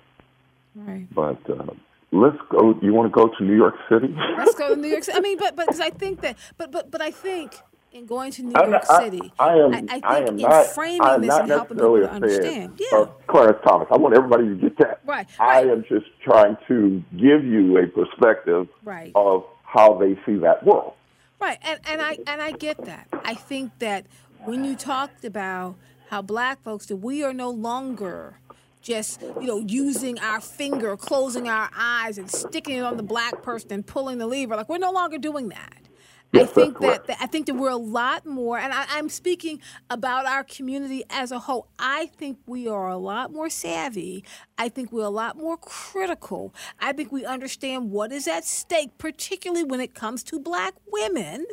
[0.74, 1.06] Right.
[1.14, 1.72] But uh,
[2.12, 2.78] let's go.
[2.82, 4.14] You want to go to New York City?
[4.36, 5.18] let's go to New York City.
[5.18, 7.60] I mean, but but because I think that, but but but I think
[7.94, 9.32] in going to New York not, City.
[9.38, 9.72] I, I, am.
[9.72, 12.78] I, I think I am in not, framing I'm this and helping people to understand.
[12.78, 13.06] Yeah.
[13.28, 13.88] Clarence Thomas.
[13.90, 15.00] I want everybody to get that.
[15.06, 15.28] Right.
[15.38, 19.12] I am just trying to give you a perspective right.
[19.14, 20.94] of how they see that world.
[21.40, 23.08] Right, and and I and I get that.
[23.24, 24.06] I think that
[24.44, 25.76] when you talked about
[26.08, 28.38] how black folks that we are no longer
[28.80, 33.42] just you know using our finger closing our eyes and sticking it on the black
[33.42, 35.78] person and pulling the lever like we're no longer doing that
[36.34, 39.60] I think that, that, I think that we're a lot more, and I, I'm speaking
[39.90, 41.68] about our community as a whole.
[41.78, 44.24] I think we are a lot more savvy.
[44.58, 46.54] I think we're a lot more critical.
[46.80, 51.46] I think we understand what is at stake, particularly when it comes to black women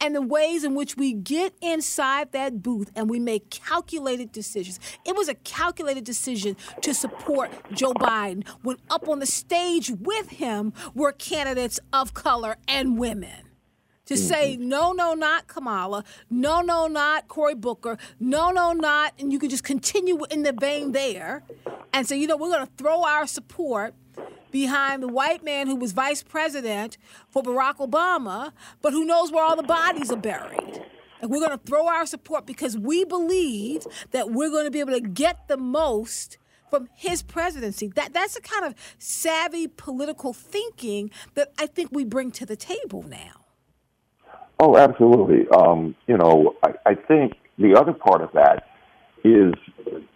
[0.00, 4.80] and the ways in which we get inside that booth and we make calculated decisions.
[5.04, 10.30] It was a calculated decision to support Joe Biden when up on the stage with
[10.30, 13.49] him were candidates of color and women
[14.10, 14.26] to mm-hmm.
[14.26, 19.38] say no, no, not Kamala, no, no, not Cory Booker, no, no, not, and you
[19.38, 21.44] can just continue in the vein there,
[21.92, 23.94] and say, you know, we're going to throw our support
[24.50, 26.98] behind the white man who was vice president
[27.28, 28.50] for Barack Obama,
[28.82, 30.82] but who knows where all the bodies are buried.
[31.22, 34.80] Like we're going to throw our support because we believe that we're going to be
[34.80, 36.36] able to get the most
[36.68, 37.92] from his presidency.
[37.94, 42.56] That that's the kind of savvy political thinking that I think we bring to the
[42.56, 43.39] table now.
[44.62, 45.48] Oh, absolutely.
[45.48, 48.66] Um, you know, I, I think the other part of that
[49.24, 49.54] is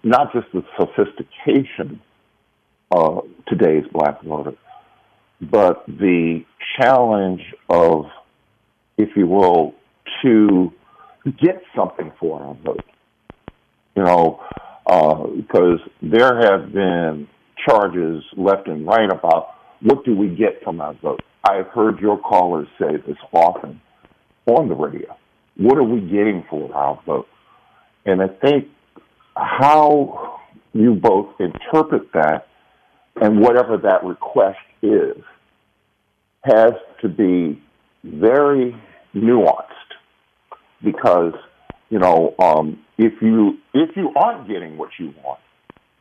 [0.03, 1.99] not just the sophistication
[2.91, 4.53] of today's black voter,
[5.41, 6.45] but the
[6.79, 7.41] challenge
[7.71, 8.05] of,
[8.99, 9.73] if you will,
[10.23, 10.71] to
[11.25, 12.85] get something for our vote.
[13.97, 14.41] You know,
[14.85, 17.29] because uh, there have been
[17.67, 21.23] charges left and right about what do we get from our vote.
[21.49, 23.81] I've heard your callers say this often
[24.47, 25.17] on the radio.
[25.57, 27.29] What are we getting for our vote?
[28.05, 28.69] And I think
[29.37, 30.41] how
[30.73, 32.49] you both interpret that
[33.21, 35.17] and whatever that request is
[36.45, 37.63] has to be
[38.03, 38.77] very
[39.15, 39.71] nuanced
[40.83, 41.33] because
[41.89, 45.41] you know um, if you if you aren't getting what you want,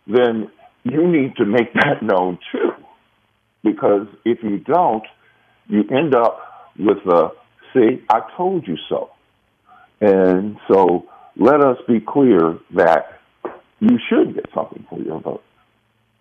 [0.08, 0.50] then
[0.84, 2.72] you need to make that known too,
[3.64, 5.04] because if you don't,
[5.68, 6.40] you end up
[6.78, 7.30] with a
[7.74, 9.10] see I told you so,
[10.02, 11.06] and so
[11.36, 13.20] let us be clear that
[13.80, 15.44] you should get something for your vote.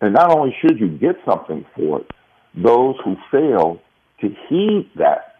[0.01, 2.11] And not only should you get something for it,
[2.55, 3.81] those who fail
[4.21, 5.37] to heed that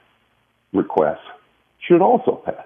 [0.72, 1.22] request
[1.88, 2.66] should also pass.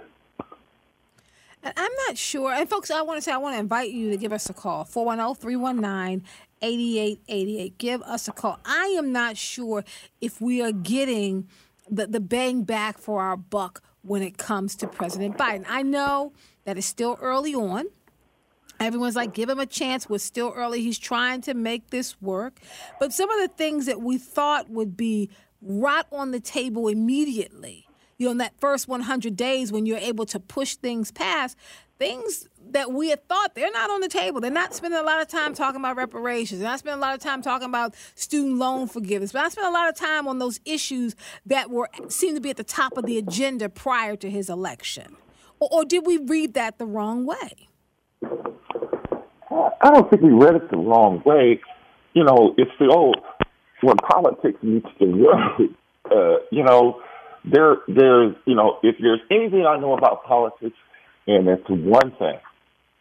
[1.63, 2.53] I'm not sure.
[2.53, 4.53] And folks, I want to say I want to invite you to give us a
[4.53, 6.23] call 410 319
[6.61, 7.77] 8888.
[7.77, 8.59] Give us a call.
[8.65, 9.83] I am not sure
[10.21, 11.47] if we are getting
[11.89, 15.65] the, the bang back for our buck when it comes to President Biden.
[15.67, 16.33] I know
[16.65, 17.85] that it's still early on.
[18.79, 20.07] Everyone's like, give him a chance.
[20.07, 20.81] We're still early.
[20.83, 22.59] He's trying to make this work.
[22.99, 25.29] But some of the things that we thought would be
[25.61, 30.25] right on the table immediately, you know, in that first 100 days when you're able
[30.27, 31.57] to push things past,
[31.97, 34.41] things that we had thought they're not on the table.
[34.41, 36.59] They're not spending a lot of time talking about reparations.
[36.59, 39.31] They're not spending a lot of time talking about student loan forgiveness.
[39.31, 41.15] But I spent a lot of time on those issues
[41.45, 45.17] that were seemed to be at the top of the agenda prior to his election.
[45.59, 47.67] Or, or did we read that the wrong way?
[49.81, 51.61] I don't think we read it the wrong way.
[52.13, 53.17] You know, it's the old
[53.81, 55.75] when politics meets the road.
[56.09, 57.01] Uh, you know,
[57.43, 60.77] there, there's, you know, if there's anything I know about politics,
[61.27, 62.39] and it's one thing,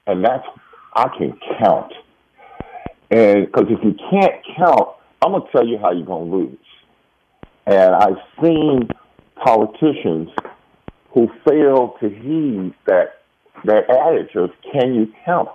[0.06, 0.46] and that's
[0.94, 1.92] I can count.
[3.10, 4.88] And because if you can't count,
[5.22, 6.58] I'm gonna tell you how you're gonna lose.
[7.66, 8.88] And I've seen
[9.36, 10.30] politicians
[11.12, 13.20] who fail to heed that
[13.64, 15.50] that adage of "Can you count?"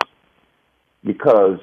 [1.04, 1.60] because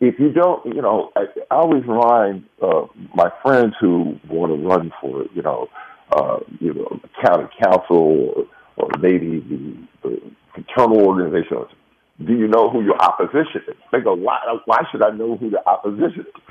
[0.00, 4.66] if you don't, you know, I, I always remind uh, my friends who want to
[4.66, 5.68] run for, you know,
[6.14, 8.46] uh, you know, county council or,
[8.76, 10.20] or maybe the, the
[10.54, 11.64] fraternal organization.
[12.24, 13.76] Do you know who your opposition is?
[13.92, 14.38] They go, why?
[14.64, 16.42] Why should I know who the opposition is?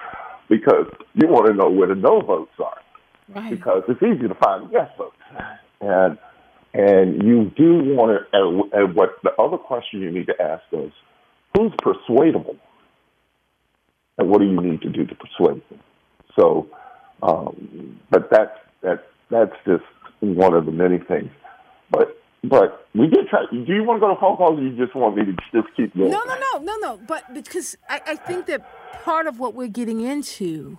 [0.47, 0.85] Because
[1.15, 2.77] you want to know where the no votes are.
[3.33, 3.49] Right.
[3.49, 5.15] Because it's easy to find yes votes,
[5.81, 6.19] and
[6.75, 8.37] and you do want to.
[8.37, 10.91] And, and what the other question you need to ask is,
[11.57, 12.57] who's persuadable,
[14.19, 15.79] and what do you need to do to persuade them?
[16.39, 16.67] So,
[17.23, 19.83] um, but that's that that's just
[20.19, 21.31] one of the many things.
[21.89, 22.14] But
[22.49, 23.45] but we did try.
[23.51, 25.75] Do you want to go to phone calls, or you just want me to just
[25.75, 26.11] keep going?
[26.11, 26.99] No, no, no, no, no.
[27.07, 28.65] But because I, I think that
[29.03, 30.77] part of what we're getting into.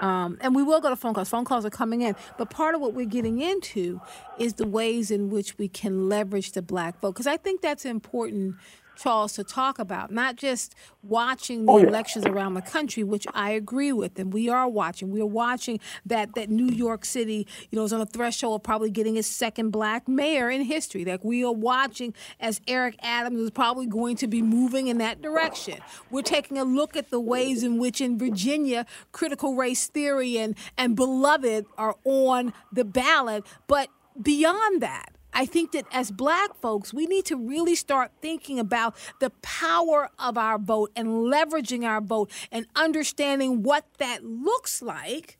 [0.00, 1.30] Um, and we will go to phone calls.
[1.30, 2.14] Phone calls are coming in.
[2.36, 4.00] But part of what we're getting into
[4.38, 7.12] is the ways in which we can leverage the black vote.
[7.12, 8.56] Because I think that's important
[8.96, 11.88] Charles, to talk about, not just watching the oh, yeah.
[11.88, 15.10] elections around the country, which I agree with, and we are watching.
[15.10, 18.62] We are watching that that New York City, you know, is on the threshold of
[18.62, 21.04] probably getting its second black mayor in history.
[21.04, 25.22] Like we are watching as Eric Adams is probably going to be moving in that
[25.22, 25.78] direction.
[26.10, 30.56] We're taking a look at the ways in which in Virginia critical race theory and
[30.76, 33.88] and beloved are on the ballot, but
[34.20, 38.94] beyond that I think that as black folks, we need to really start thinking about
[39.20, 45.38] the power of our vote and leveraging our vote and understanding what that looks like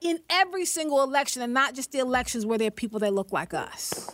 [0.00, 3.32] in every single election and not just the elections where there are people that look
[3.32, 4.10] like us.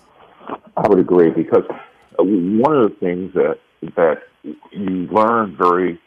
[0.77, 3.59] I would agree because uh, one of the things that
[3.97, 4.23] that
[4.71, 5.99] you learn very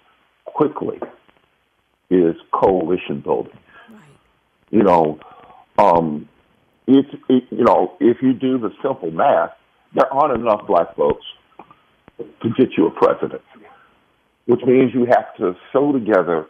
[0.45, 0.99] quickly
[2.09, 3.57] is coalition building.
[3.89, 4.01] Right.
[4.71, 5.19] You know,
[5.77, 6.29] um,
[6.87, 9.51] if you know, if you do the simple math,
[9.93, 11.25] there aren't enough black votes
[12.17, 13.41] to get you a president,
[14.45, 16.47] which means you have to sew together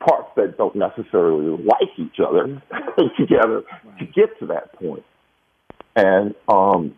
[0.00, 2.62] parts that don't necessarily like each other
[3.18, 3.62] together
[3.98, 5.04] to get to that point.
[5.96, 6.94] And um,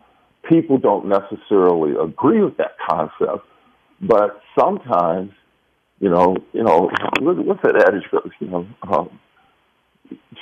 [0.47, 3.45] people don't necessarily agree with that concept,
[4.01, 5.31] but sometimes,
[5.99, 8.31] you know, you know, what's that adage goes?
[8.39, 9.19] You know, um,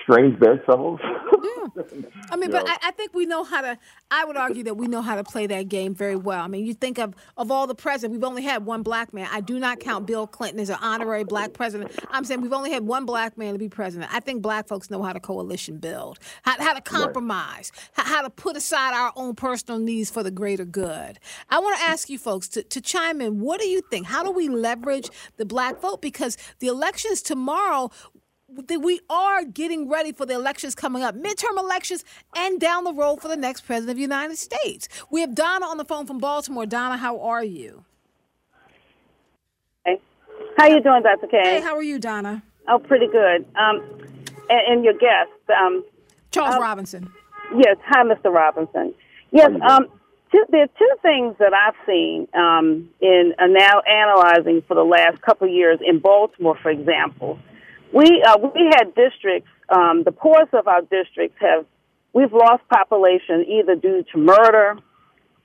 [0.03, 0.99] strange bedfellows.
[1.03, 1.59] yeah.
[2.31, 3.77] I mean, but I, I, think we know how to.
[4.11, 6.43] I would argue that we know how to play that game very well.
[6.43, 9.27] I mean, you think of of all the presidents, we've only had one black man.
[9.31, 11.91] I do not count Bill Clinton as an honorary black president.
[12.09, 14.13] I'm saying we've only had one black man to be president.
[14.13, 18.07] I think black folks know how to coalition build, how, how to compromise, right.
[18.07, 21.19] how, how, to put aside our own personal needs for the greater good.
[21.49, 23.39] I want to ask you folks to, to chime in.
[23.39, 24.07] What do you think?
[24.07, 26.01] How do we leverage the black vote?
[26.01, 27.91] Because the elections tomorrow
[28.55, 32.03] we are getting ready for the elections coming up, midterm elections,
[32.35, 34.87] and down the road for the next president of the United States.
[35.09, 36.65] We have Donna on the phone from Baltimore.
[36.65, 37.85] Donna, how are you?
[39.85, 39.99] Hey,
[40.57, 41.27] how you doing, Dr.
[41.27, 41.43] Kaye?
[41.43, 42.43] Hey, how are you, Donna?
[42.67, 43.45] Oh, pretty good.
[43.55, 43.81] Um,
[44.49, 45.83] and, and your guest, um,
[46.31, 47.11] Charles uh, Robinson.
[47.55, 48.31] Yes, hi, Mr.
[48.33, 48.93] Robinson.
[49.31, 49.87] Yes, um,
[50.31, 54.83] two, there are two things that I've seen um, in uh, now analyzing for the
[54.83, 57.39] last couple of years in Baltimore, for example.
[57.91, 59.49] We uh, we had districts.
[59.69, 61.65] Um, the poorest of our districts have
[62.13, 64.77] we've lost population either due to murder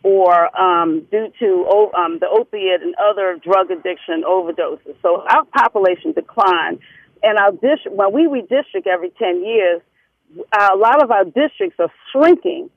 [0.03, 4.95] or um, due to um, the opiate and other drug addiction overdoses.
[5.01, 6.81] So our population declined,
[7.23, 9.81] and our district when we redistrict every ten years,
[10.53, 12.69] a lot of our districts are shrinking.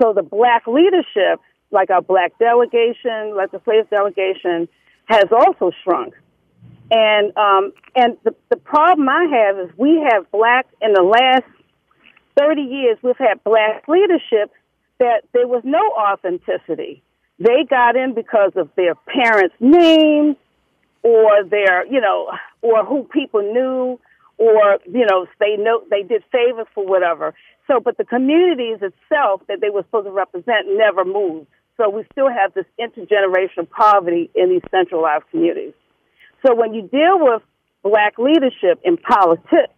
[0.00, 4.68] So the black leadership, like our black delegation, legislative delegation,
[5.06, 6.14] has also shrunk.
[6.90, 11.44] And um, and the the problem I have is we have black in the last
[12.38, 14.52] thirty years we've had black leadership
[14.98, 17.02] that there was no authenticity.
[17.38, 20.36] They got in because of their parents' names
[21.02, 22.30] or their you know
[22.62, 23.98] or who people knew
[24.38, 27.34] or you know they know they did favors for whatever.
[27.66, 31.48] So, but the communities itself that they were supposed to represent never moved.
[31.76, 35.74] So we still have this intergenerational poverty in these centralized communities.
[36.44, 37.42] So when you deal with
[37.82, 39.72] black leadership in politics,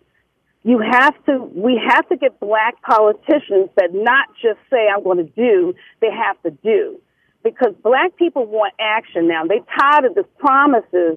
[0.62, 5.18] you have to, we have to get black politicians that not just say, I'm going
[5.18, 7.00] to do, they have to do.
[7.44, 9.44] Because black people want action now.
[9.46, 11.16] They tired of the promises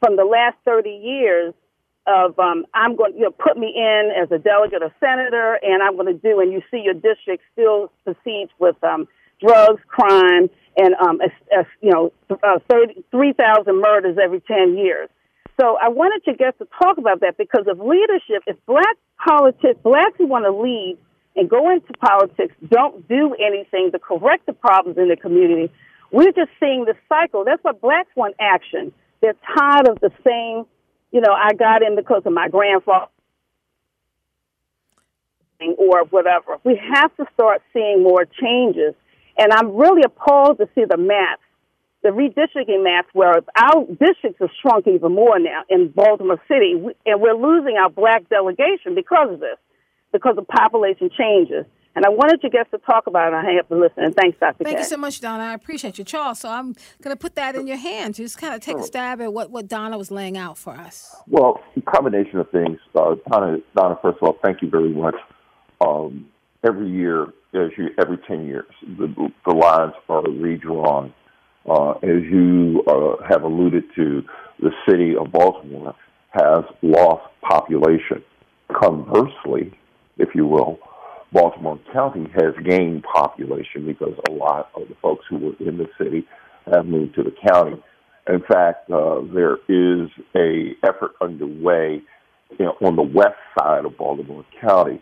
[0.00, 1.54] from the last 30 years
[2.06, 5.58] of, um, I'm going to, you know, put me in as a delegate or senator
[5.62, 9.06] and I'm going to do, and you see your district still besieged with, um,
[9.40, 12.58] drugs, crime, and um, a, a, you know, uh,
[13.10, 15.08] 3,000 murders every 10 years.
[15.60, 18.44] So I wanted to get to talk about that because of leadership.
[18.46, 20.96] If black politics, blacks who want to lead
[21.36, 25.70] and go into politics don't do anything to correct the problems in the community,
[26.12, 27.44] we're just seeing the cycle.
[27.44, 28.92] That's why blacks want action.
[29.20, 30.64] They're tired of the same,
[31.12, 33.10] you know, I got in because of my grandfather
[35.76, 36.56] or whatever.
[36.64, 38.94] We have to start seeing more changes
[39.38, 41.42] and I'm really appalled to see the maps,
[42.02, 46.72] the redistricting maps, where our districts have shrunk even more now in Baltimore City,
[47.06, 49.58] and we're losing our black delegation because of this,
[50.12, 51.66] because of population changes.
[51.96, 53.36] And I wanted you guys to talk about it.
[53.36, 54.04] I hang up and listen.
[54.04, 54.62] And thanks, Dr.
[54.62, 55.42] Thank you so much, Donna.
[55.42, 56.38] I appreciate you, Charles.
[56.38, 58.16] So I'm going to put that in your hands.
[58.16, 61.16] Just kind of take a stab at what, what Donna was laying out for us.
[61.26, 62.78] Well, a combination of things.
[62.94, 65.16] Uh, Donna, Donna, first of all, thank you very much.
[65.80, 66.26] Um,
[66.66, 71.12] every year, as you, every 10 years, the, the lines are redrawn.
[71.68, 74.22] Uh, as you uh, have alluded to,
[74.60, 75.94] the city of Baltimore
[76.30, 78.22] has lost population.
[78.72, 79.76] Conversely,
[80.18, 80.78] if you will,
[81.32, 85.86] Baltimore County has gained population because a lot of the folks who were in the
[85.98, 86.26] city
[86.72, 87.82] have moved to the county.
[88.28, 92.02] In fact, uh, there is a effort underway
[92.58, 95.00] you know, on the west side of Baltimore County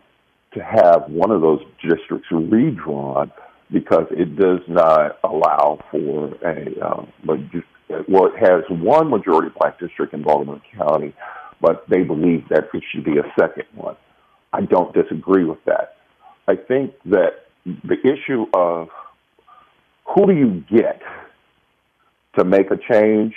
[0.55, 3.31] to have one of those districts redrawn
[3.71, 7.05] because it does not allow for a uh,
[8.09, 11.15] well, it has one majority black district in Baltimore County,
[11.61, 13.97] but they believe that it should be a second one.
[14.53, 15.97] I don't disagree with that.
[16.47, 18.89] I think that the issue of
[20.05, 21.01] who do you get
[22.39, 23.35] to make a change,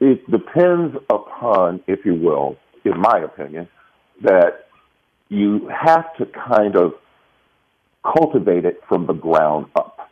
[0.00, 3.68] it depends upon, if you will, in my opinion,
[4.22, 4.66] that
[5.30, 6.92] you have to kind of
[8.04, 10.10] cultivate it from the ground up.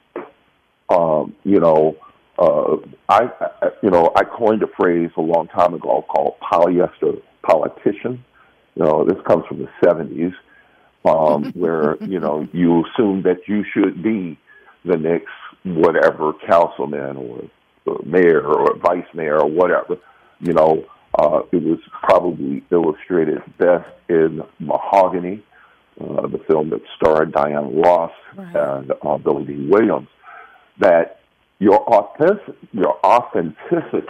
[0.88, 1.96] Um, you know,
[2.38, 2.76] uh,
[3.08, 8.24] I, I, you know, I coined a phrase a long time ago called polyester politician.
[8.76, 10.32] You know, this comes from the '70s,
[11.04, 14.38] um, where you know you assume that you should be
[14.84, 15.28] the next
[15.64, 17.42] whatever councilman or,
[17.86, 19.96] or mayor or vice mayor or whatever.
[20.40, 20.84] You know,
[21.18, 25.42] uh, it was probably illustrated best in Mahogany,
[26.00, 28.54] uh, the film that starred Diana Ross right.
[28.54, 30.08] and uh, Billy Dee Williams.
[30.78, 31.20] that
[31.58, 34.06] your authentic, your authenticity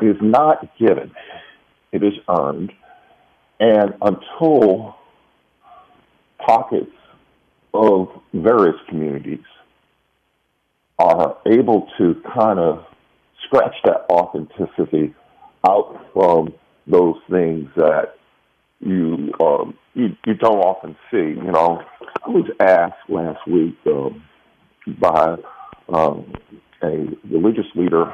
[0.00, 1.10] is not given;
[1.90, 2.72] it is earned,
[3.58, 4.94] and until
[6.38, 6.92] pockets
[7.74, 9.44] of various communities
[11.00, 12.84] are able to kind of
[13.44, 15.14] scratch that authenticity
[15.66, 16.54] out from
[16.86, 18.14] those things that
[18.80, 21.18] you um, you, you don't often see.
[21.18, 21.82] You know,
[22.24, 24.22] I was asked last week um,
[24.98, 25.36] by
[25.88, 26.32] um,
[26.82, 28.12] a religious leader,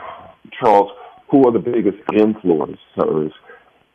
[0.61, 0.91] Charles,
[1.31, 3.33] who are the biggest influencers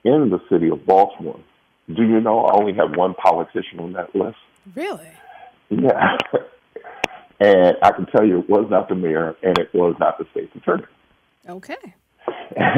[0.04, 1.40] in the city of Baltimore.
[1.88, 4.38] Do you know I only have one politician on that list?
[4.76, 5.12] Really?
[5.70, 6.18] Yeah.
[7.40, 10.26] and I can tell you it was not the mayor and it was not the
[10.32, 10.86] state's attorney.
[11.48, 11.96] Okay.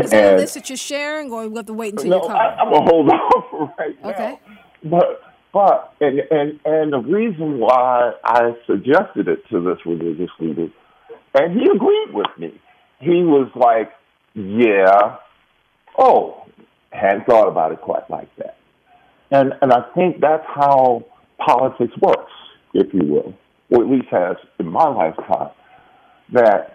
[0.04, 2.28] Is that a list that you're sharing, or we have to wait until no, you
[2.28, 2.32] call?
[2.32, 4.40] I, I'm gonna hold off right okay.
[4.84, 5.00] now.
[5.00, 5.22] But
[5.54, 10.68] but and and and the reason why I suggested it to this religious leader,
[11.34, 12.60] and he agreed with me.
[13.00, 13.92] He was like,
[14.34, 15.18] "Yeah,
[15.98, 16.46] oh,
[16.92, 18.58] hadn't thought about it quite like that."
[19.32, 21.06] And and I think that's how
[21.38, 22.32] politics works,
[22.74, 23.34] if you will,
[23.72, 25.52] or at least has in my lifetime.
[26.34, 26.75] That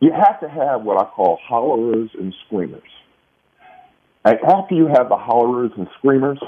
[0.00, 2.82] you have to have what I call hollerers and screamers.
[4.24, 6.38] And after you have the hollerers and screamers,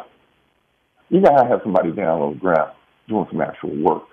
[1.09, 2.73] you gotta have somebody down on the ground
[3.09, 4.05] doing some actual work.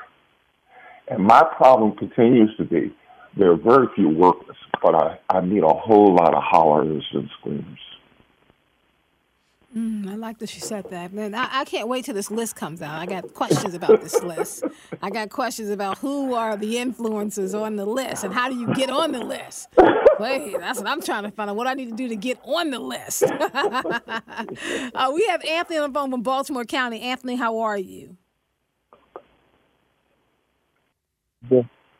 [1.07, 2.93] And my problem continues to be
[3.37, 7.29] there are very few workers, but I, I need a whole lot of hollerers and
[7.39, 7.79] screamers.
[9.75, 11.11] Mm, I like that she said that.
[11.11, 12.99] Man, I, I, can't wait till this list comes out.
[12.99, 14.63] I got questions about this list.
[15.01, 18.73] I got questions about who are the influencers on the list and how do you
[18.75, 19.67] get on the list.
[20.19, 21.57] Wait, that's what I'm trying to find out.
[21.57, 23.23] What I need to do to get on the list.
[23.23, 27.01] uh, we have Anthony on the phone from Baltimore County.
[27.01, 28.15] Anthony, how are you?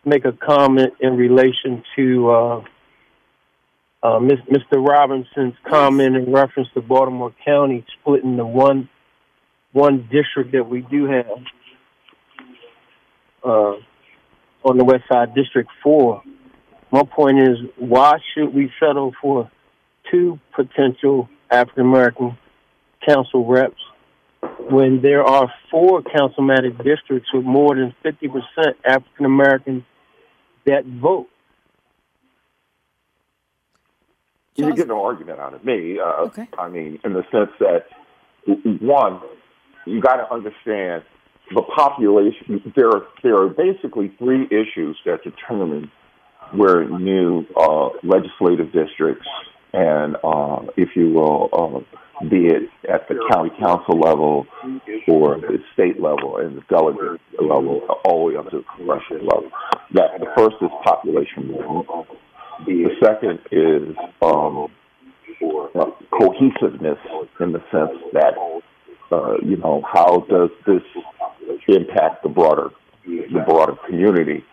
[0.06, 2.30] Make a comment in relation to.
[2.32, 2.64] Uh,
[4.08, 4.76] uh, Mr.
[4.76, 8.88] Robinson's comment in reference to Baltimore County splitting the one
[9.74, 11.26] one district that we do have
[13.44, 13.74] uh,
[14.64, 16.24] on the West Side, District Four.
[16.90, 19.52] My point is, why should we settle for
[20.10, 22.38] two potential African American
[23.06, 23.82] council reps
[24.70, 29.84] when there are four councilmatic districts with more than fifty percent African Americans
[30.66, 31.28] that vote?
[34.58, 36.00] You get no argument out of me.
[36.00, 36.48] Uh, okay.
[36.58, 37.86] I mean, in the sense that
[38.82, 39.22] one,
[39.86, 41.04] you got to understand
[41.54, 42.74] the population.
[42.76, 45.92] There, are, there are basically three issues that determine
[46.54, 49.28] where new uh, legislative districts
[49.74, 54.48] and, uh, if you will, uh, be it at the county council level
[55.08, 59.26] or the state level and the delegate level, all the way up to the congressional
[59.26, 59.52] level.
[59.94, 61.88] That the first is population movement.
[62.88, 64.70] The second is um,
[66.10, 66.98] cohesiveness
[67.42, 68.34] in the sense that,
[69.12, 70.84] uh, you know, how does this
[71.68, 72.70] impact the broader
[73.06, 74.44] the broader community,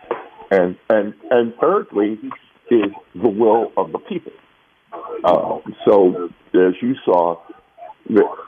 [0.51, 2.19] and and and thirdly
[2.71, 4.33] is the will of the people.
[5.23, 7.41] Uh, so as you saw,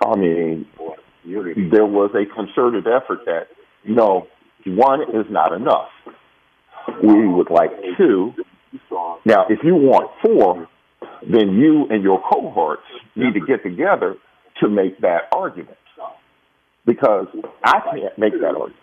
[0.05, 0.67] I mean,
[1.25, 3.49] there was a concerted effort that
[3.85, 4.27] you know
[4.67, 5.91] one is not enough.
[7.03, 8.33] We would like two,
[9.27, 10.69] now, if you want four,
[11.29, 14.15] then you and your cohorts need to get together
[14.63, 15.77] to make that argument.
[16.87, 17.27] Because
[17.65, 18.77] I can't make that argument.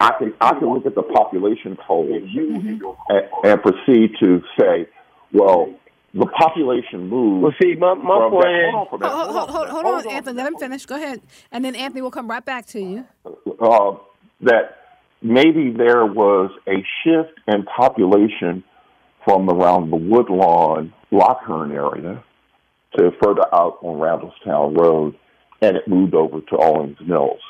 [0.00, 4.88] I can I can look at the population poll and, and proceed to say,
[5.32, 5.72] well,
[6.14, 7.42] the population moves.
[7.44, 8.72] Well, see, my, my point is.
[8.72, 10.36] Hold, hold, hold, hold, hold on, Anthony.
[10.36, 10.84] Let him finish.
[10.84, 11.20] Go ahead.
[11.52, 13.06] And then Anthony will come right back to you.
[13.24, 13.98] Uh,
[14.40, 14.78] that
[15.22, 18.64] maybe there was a shift in population
[19.24, 22.22] from around the Woodlawn, Lochearn area
[22.98, 25.16] to further out on Randallstown Road,
[25.62, 27.40] and it moved over to Owings Mills.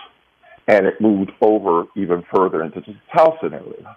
[0.68, 3.97] And it moved over even further into the Towson area.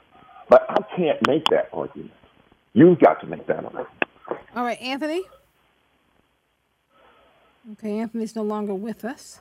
[0.50, 2.14] But I can't make that argument.
[2.74, 3.88] You've got to make that argument.
[4.56, 5.24] All right, Anthony.
[7.74, 9.40] Okay, Anthony's no longer with us.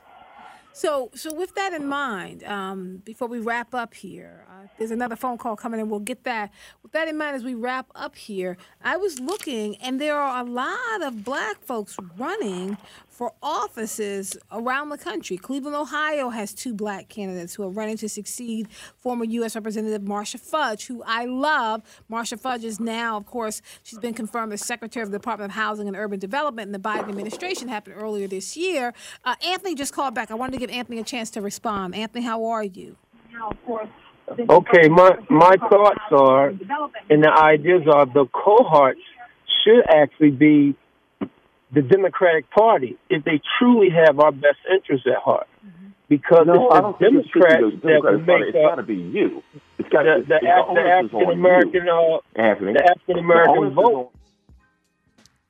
[0.75, 5.15] So, so with that in mind, um, before we wrap up here, uh, there's another
[5.15, 5.87] phone call coming in.
[5.87, 6.51] We'll get that.
[6.81, 10.43] With that in mind, as we wrap up here, I was looking, and there are
[10.43, 12.77] a lot of black folks running
[13.13, 15.37] for offices around the country.
[15.37, 19.55] Cleveland, Ohio has two black candidates who are running to succeed former U.S.
[19.55, 21.83] Representative Marcia Fudge, who I love.
[22.09, 25.55] Marcia Fudge is now, of course, she's been confirmed as Secretary of the Department of
[25.55, 28.93] Housing and Urban Development in the Biden administration, happened earlier this year.
[29.23, 30.31] Uh, Anthony just called back.
[30.31, 31.93] I wanted to give Anthony a chance to respond.
[31.93, 32.97] Anthony, how are you?
[33.49, 33.89] of course,
[34.49, 36.47] Okay, my my thoughts are,
[37.09, 39.01] and the ideas are, the cohorts
[39.63, 40.75] should actually be
[41.73, 45.47] the Democratic Party if they truly have our best interests at heart.
[46.09, 49.41] Because No, it's the Democrats the that will make it's got up to be you.
[49.79, 54.11] It's got the, to the, Af- the African American uh, the African American vote.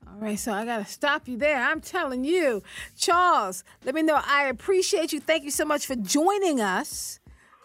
[0.07, 1.59] All right, so I got to stop you there.
[1.59, 2.61] I'm telling you,
[2.95, 4.21] Charles, let me know.
[4.24, 5.19] I appreciate you.
[5.19, 7.19] Thank you so much for joining us.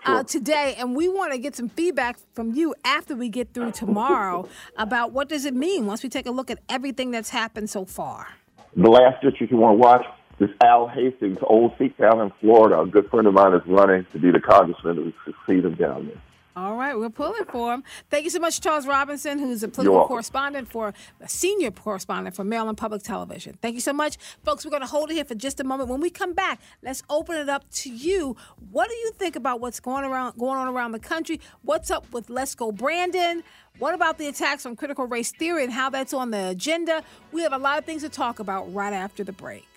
[0.05, 3.73] Uh, today, and we want to get some feedback from you after we get through
[3.73, 4.49] tomorrow
[4.79, 7.85] about what does it mean once we take a look at everything that's happened so
[7.85, 8.29] far.
[8.77, 10.07] The last district you want to watch
[10.41, 12.81] is Alcee Hastings' old seat down in Florida.
[12.81, 16.07] A good friend of mine is running to be the congressman to succeed him down
[16.07, 16.21] there.
[16.59, 17.85] All right, we're pulling for him.
[18.11, 22.43] Thank you so much, Charles Robinson, who's a political correspondent for a senior correspondent for
[22.43, 23.57] Maryland Public Television.
[23.63, 24.65] Thank you so much, folks.
[24.65, 25.89] We're going to hold it here for just a moment.
[25.89, 28.37] When we come back, let's open it up to you.
[28.73, 31.41] What do you think about what's going around, going on around the country?
[31.63, 33.45] What's up with Let's Go Brandon?
[33.79, 37.05] What about the attacks on critical race theory and how that's on the agenda?
[37.31, 39.68] We have a lot of things to talk about right after the break.